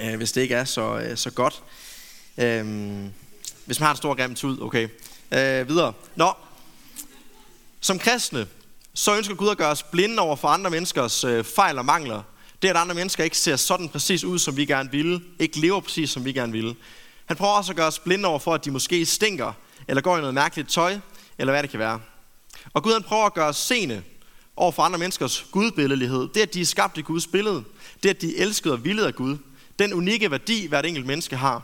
øh, 0.00 0.16
hvis 0.16 0.32
det 0.32 0.40
ikke 0.40 0.54
er 0.54 0.64
så, 0.64 0.98
øh, 0.98 1.16
så 1.16 1.30
godt. 1.30 1.62
Øh, 2.38 2.64
hvis 3.64 3.80
man 3.80 3.86
har 3.86 3.90
en 3.90 3.96
stor 3.96 4.14
grimt 4.14 4.38
tud, 4.38 4.60
okay. 4.60 4.88
Øh, 5.32 5.68
videre. 5.68 5.92
Nå, 6.16 6.32
som 7.80 7.98
kristne, 7.98 8.46
så 8.94 9.16
ønsker 9.16 9.34
Gud 9.34 9.48
at 9.48 9.56
gøre 9.56 9.70
os 9.70 9.82
blinde 9.82 10.18
over 10.18 10.36
for 10.36 10.48
andre 10.48 10.70
menneskers 10.70 11.24
øh, 11.24 11.44
fejl 11.44 11.78
og 11.78 11.84
mangler. 11.84 12.22
Det, 12.62 12.68
at 12.68 12.76
andre 12.76 12.94
mennesker 12.94 13.24
ikke 13.24 13.38
ser 13.38 13.56
sådan 13.56 13.88
præcis 13.88 14.24
ud, 14.24 14.38
som 14.38 14.56
vi 14.56 14.64
gerne 14.64 14.90
ville, 14.90 15.20
ikke 15.38 15.60
lever 15.60 15.80
præcis, 15.80 16.10
som 16.10 16.24
vi 16.24 16.32
gerne 16.32 16.52
ville. 16.52 16.76
Han 17.26 17.36
prøver 17.36 17.52
også 17.52 17.72
at 17.72 17.76
gøre 17.76 17.86
os 17.86 17.98
blinde 17.98 18.28
over 18.28 18.38
for, 18.38 18.54
at 18.54 18.64
de 18.64 18.70
måske 18.70 19.06
stinker, 19.06 19.52
eller 19.88 20.02
går 20.02 20.16
i 20.16 20.20
noget 20.20 20.34
mærkeligt 20.34 20.68
tøj, 20.68 20.98
eller 21.38 21.52
hvad 21.52 21.62
det 21.62 21.70
kan 21.70 21.78
være. 21.78 22.00
Og 22.72 22.82
Gud 22.82 22.92
han 22.92 23.02
prøver 23.02 23.26
at 23.26 23.34
gøre 23.34 23.48
os 23.48 23.56
seende 23.56 24.02
over 24.56 24.72
for 24.72 24.82
andre 24.82 24.98
menneskers 24.98 25.46
gudbilledelighed. 25.50 26.28
Det, 26.34 26.40
at 26.40 26.54
de 26.54 26.60
er 26.60 26.64
skabt 26.64 26.98
i 26.98 27.00
Guds 27.00 27.26
billede. 27.26 27.64
Det, 28.02 28.10
at 28.10 28.20
de 28.20 28.38
er 28.38 28.42
elsket 28.42 28.72
og 28.72 28.84
villet 28.84 29.04
af 29.04 29.14
Gud. 29.14 29.36
Den 29.78 29.94
unikke 29.94 30.30
værdi, 30.30 30.66
hvert 30.66 30.86
enkelt 30.86 31.06
menneske 31.06 31.36
har. 31.36 31.62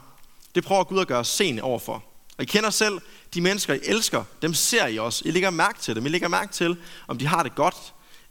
Det 0.54 0.64
prøver 0.64 0.84
Gud 0.84 1.00
at 1.00 1.06
gøre 1.06 1.18
os 1.18 1.28
seende 1.28 1.62
overfor. 1.62 2.04
Og 2.38 2.42
I 2.42 2.46
kender 2.46 2.70
selv 2.70 3.00
de 3.34 3.40
mennesker, 3.40 3.74
I 3.74 3.80
elsker. 3.82 4.24
Dem 4.42 4.54
ser 4.54 4.86
I 4.86 4.98
også. 4.98 5.22
I 5.24 5.30
lægger 5.30 5.50
mærke 5.50 5.80
til 5.80 5.96
dem. 5.96 6.06
I 6.06 6.08
lægger 6.08 6.28
mærke 6.28 6.52
til, 6.52 6.76
om 7.08 7.18
de 7.18 7.26
har 7.26 7.42
det 7.42 7.54
godt. 7.54 7.76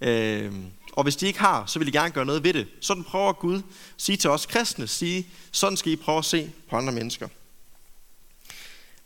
Øh, 0.02 0.54
og 0.94 1.04
hvis 1.04 1.16
de 1.16 1.28
ikke 1.28 1.40
har, 1.40 1.66
så 1.66 1.80
vil 1.80 1.88
I 1.88 1.92
gerne 1.92 2.12
gøre 2.12 2.26
noget 2.26 2.44
ved 2.44 2.54
det. 2.54 2.68
Sådan 2.82 3.04
prøver 3.04 3.34
Gud 3.34 3.56
at 3.56 3.64
sige 3.98 4.18
til 4.18 4.30
os 4.30 4.46
kristne, 4.46 4.88
sige, 4.88 5.28
sådan 5.52 5.78
skal 5.78 5.92
I 5.92 5.96
prøve 5.96 6.18
at 6.18 6.26
se 6.26 6.52
på 6.70 6.76
andre 6.76 6.94
mennesker. 6.94 7.28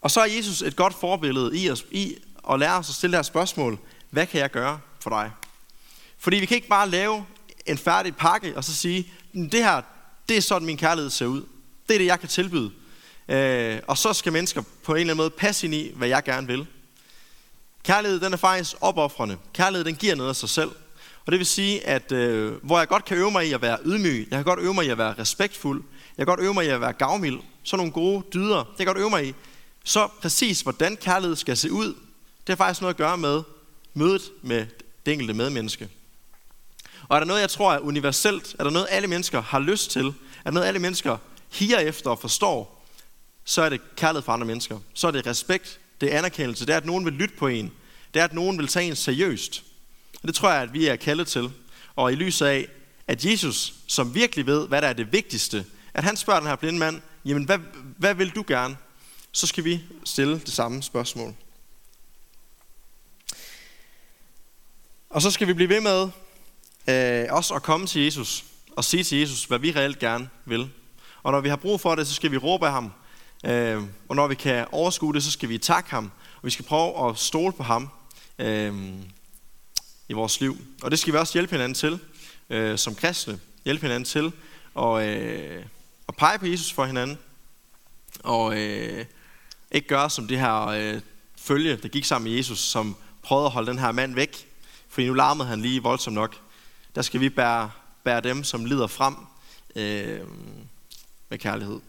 Og 0.04 0.12
så 0.12 0.22
er 0.22 0.26
Jesus 0.26 0.62
et 0.62 0.76
godt 0.76 0.94
forbillede 0.94 1.58
i, 1.58 1.70
os, 1.70 1.86
i 1.92 2.16
at 2.52 2.60
lære 2.60 2.78
os 2.78 2.90
at 2.90 2.96
stille 2.96 3.12
det 3.12 3.18
her 3.18 3.24
spørgsmål. 3.24 3.80
Hvad 4.10 4.26
kan 4.26 4.40
jeg 4.40 4.52
gøre 4.52 4.80
for 5.00 5.10
dig? 5.10 5.32
Fordi 6.18 6.38
vi 6.38 6.46
kan 6.46 6.56
ikke 6.56 6.68
bare 6.68 6.90
lave 6.90 7.26
en 7.66 7.78
færdig 7.78 8.16
pakke 8.16 8.58
og 8.58 8.64
så 8.64 8.74
sige, 8.74 9.12
det 9.34 9.64
her, 9.64 9.82
det 10.30 10.38
er 10.38 10.42
sådan 10.42 10.66
min 10.66 10.78
kærlighed 10.78 11.10
ser 11.10 11.26
ud. 11.26 11.42
Det 11.88 11.94
er 11.94 11.98
det, 11.98 12.06
jeg 12.06 12.20
kan 12.20 12.30
tilbyde. 12.30 12.72
Øh, 13.28 13.80
og 13.88 13.98
så 13.98 14.14
skal 14.14 14.34
mennesker 14.34 14.62
på 14.84 14.92
en 14.92 15.00
eller 15.00 15.14
anden 15.14 15.18
måde 15.18 15.30
passe 15.30 15.66
ind 15.68 15.74
i, 15.76 15.92
hvad 15.96 16.08
jeg 16.08 16.24
gerne 16.24 16.48
vil. 16.48 16.68
Kærlighed, 17.84 18.20
den 18.20 18.34
er 18.34 18.38
faktisk 18.38 18.76
opoffrende. 18.82 19.38
Kærlighed, 19.54 19.86
den 19.86 19.96
giver 19.96 20.16
noget 20.16 20.30
af 20.30 20.36
sig 20.36 20.50
selv. 20.50 20.72
Og 21.26 21.32
det 21.32 21.40
vil 21.40 21.48
sige, 21.48 21.88
at 21.88 22.12
øh, 22.12 22.54
hvor 22.64 22.78
jeg 22.78 22.88
godt 22.88 23.06
kan 23.06 23.18
øve 23.18 23.32
mig 23.32 23.48
i 23.48 23.54
at 23.54 23.62
være 23.62 23.78
ydmyg, 23.86 24.28
jeg 24.32 24.38
kan 24.38 24.44
godt 24.44 24.60
øve 24.60 24.74
mig 24.74 24.86
i 24.86 24.90
at 24.90 24.98
være 24.98 25.14
respektfuld, 25.20 25.84
jeg 26.18 26.26
kan 26.26 26.36
godt 26.36 26.46
øve 26.46 26.54
mig 26.54 26.66
i 26.66 26.70
at 26.70 26.82
være 26.82 26.94
gavmild, 26.94 27.40
sådan 27.64 27.78
nogle 27.78 27.92
gode 27.92 28.24
dyder, 28.34 28.58
det 28.58 28.78
kan 28.78 28.80
jeg 28.80 28.88
godt 28.88 28.98
øve 28.98 29.10
mig 29.10 29.28
i. 29.28 29.34
Så 29.84 30.08
præcis, 30.22 30.62
hvordan 30.62 30.98
kærlighed 30.98 31.36
skal 31.36 31.58
se 31.58 31.72
ud, 31.72 31.88
det 32.48 32.50
har 32.50 32.56
faktisk 32.56 32.82
noget 32.82 32.94
at 32.94 32.98
gøre 32.98 33.18
med 33.18 33.44
mødet 33.94 34.22
med 34.42 34.66
det 35.06 35.12
enkelte 35.12 35.34
medmenneske. 35.34 35.90
Og 37.08 37.16
er 37.16 37.20
der 37.20 37.28
noget, 37.28 37.42
jeg 37.42 37.50
tror 37.50 37.74
er 37.74 37.80
universelt, 37.80 38.56
er 38.60 38.64
der 38.64 38.72
noget, 38.72 38.88
alle 38.90 39.08
mennesker 39.08 39.42
har 39.42 39.60
lyst 39.60 39.92
til, 39.92 40.06
er 40.06 40.12
der 40.44 40.52
noget, 40.52 40.68
alle 40.68 40.80
mennesker 40.80 41.18
higer 41.52 41.80
efter 41.80 42.10
og 42.10 42.20
forstår, 42.20 42.86
så 43.46 43.62
er 43.62 43.70
det 43.70 43.96
kærlighed 43.96 44.24
for 44.24 44.32
andre 44.32 44.48
mennesker. 44.48 44.80
Så 44.94 45.08
er 45.08 45.12
det 45.12 45.28
respekt, 45.28 45.80
det 46.02 46.14
er 46.14 46.18
anerkendelse, 46.18 46.66
det 46.66 46.74
er, 46.74 46.78
at 46.78 46.86
nogen 46.86 47.06
vil 47.06 47.14
lytte 47.14 47.36
på 47.36 47.48
en, 47.48 47.72
det 48.14 48.20
er, 48.20 48.24
at 48.24 48.34
nogen 48.34 48.58
vil 48.58 48.68
tage 48.68 48.88
en 48.88 48.96
seriøst. 48.96 49.64
Og 50.22 50.28
det 50.28 50.36
tror 50.36 50.52
jeg, 50.52 50.62
at 50.62 50.74
vi 50.74 50.88
er 50.88 50.96
kaldet 50.96 51.28
til. 51.28 51.52
Og 51.96 52.12
i 52.12 52.16
lyset 52.16 52.46
af, 52.46 52.68
at 53.08 53.26
Jesus, 53.26 53.74
som 53.88 54.16
virkelig 54.16 54.46
ved, 54.46 54.68
hvad 54.68 54.82
der 54.82 54.88
er 54.88 54.94
det 54.94 55.12
vigtigste, 55.12 55.66
at 55.94 56.04
han 56.04 56.18
spørger 56.18 56.40
den 56.40 56.50
her 56.50 56.56
blinde 56.56 56.80
mand, 56.80 57.02
jamen 57.26 57.44
hvad, 57.44 57.60
hvad 57.98 58.14
vil 58.14 58.30
du 58.30 58.44
gerne? 58.48 58.78
Så 59.36 59.48
skal 59.48 59.64
vi 59.64 59.84
stille 60.04 60.40
det 60.40 60.54
samme 60.54 60.84
spørgsmål. 60.84 61.36
Og 65.10 65.22
så 65.22 65.32
skal 65.32 65.48
vi 65.48 65.54
blive 65.54 65.70
ved 65.70 65.82
med 65.82 66.10
øh, 66.88 67.34
også 67.34 67.54
at 67.54 67.64
komme 67.64 67.88
til 67.88 68.02
Jesus 68.02 68.46
og 68.76 68.84
sige 68.84 69.04
til 69.04 69.18
Jesus, 69.18 69.46
hvad 69.46 69.60
vi 69.60 69.72
reelt 69.72 70.00
gerne 70.00 70.30
vil. 70.46 70.70
Og 71.24 71.32
når 71.32 71.42
vi 71.42 71.50
har 71.50 71.56
brug 71.56 71.82
for 71.82 71.96
det, 71.96 72.08
så 72.08 72.14
skal 72.14 72.32
vi 72.32 72.38
råbe 72.38 72.66
af 72.66 72.72
ham. 72.72 72.92
Øh, 73.46 73.84
og 74.10 74.16
når 74.16 74.28
vi 74.28 74.36
kan 74.36 74.68
overskue 74.72 75.14
det, 75.14 75.24
så 75.24 75.32
skal 75.32 75.50
vi 75.50 75.58
takke 75.58 75.92
ham. 75.92 76.12
Og 76.36 76.46
vi 76.46 76.50
skal 76.50 76.66
prøve 76.66 77.10
at 77.10 77.18
stole 77.18 77.54
på 77.54 77.64
ham 77.64 77.90
øh, 78.40 78.94
i 80.10 80.14
vores 80.14 80.42
liv. 80.42 80.58
Og 80.84 80.92
det 80.92 81.00
skal 81.00 81.14
vi 81.14 81.18
også 81.18 81.34
hjælpe 81.34 81.52
hinanden 81.52 81.76
til, 81.76 82.00
øh, 82.50 82.78
som 82.78 82.96
kristne. 82.96 83.40
Hjælpe 83.66 83.82
hinanden 83.82 84.06
til 84.06 84.32
og, 84.74 85.08
øh, 85.08 85.66
at 86.08 86.16
pege 86.16 86.40
på 86.40 86.46
Jesus 86.46 86.74
for 86.74 86.86
hinanden. 86.86 87.18
Og 88.24 88.58
øh, 88.58 89.06
ikke 89.74 89.88
gøre 89.88 90.10
som 90.10 90.28
det 90.28 90.40
her 90.40 90.68
øh, 90.68 91.02
følge, 91.38 91.78
der 91.78 91.88
gik 91.88 92.06
sammen 92.06 92.32
med 92.32 92.38
Jesus, 92.38 92.60
som 92.60 92.96
prøvede 93.22 93.46
at 93.46 93.52
holde 93.52 93.72
den 93.72 93.80
her 93.80 93.92
mand 93.92 94.16
væk. 94.16 94.48
For 94.90 95.02
nu 95.02 95.14
larmede 95.14 95.48
han 95.48 95.62
lige 95.62 95.84
voldsomt 95.84 96.16
nok. 96.16 96.36
Der 96.96 97.02
skal 97.02 97.20
vi 97.20 97.30
bære, 97.30 97.72
bære 98.04 98.22
dem, 98.22 98.44
som 98.44 98.66
lider 98.66 98.88
frem 98.88 99.16
øh, 99.76 100.20
med 101.30 101.38
kærlighed. 101.38 101.80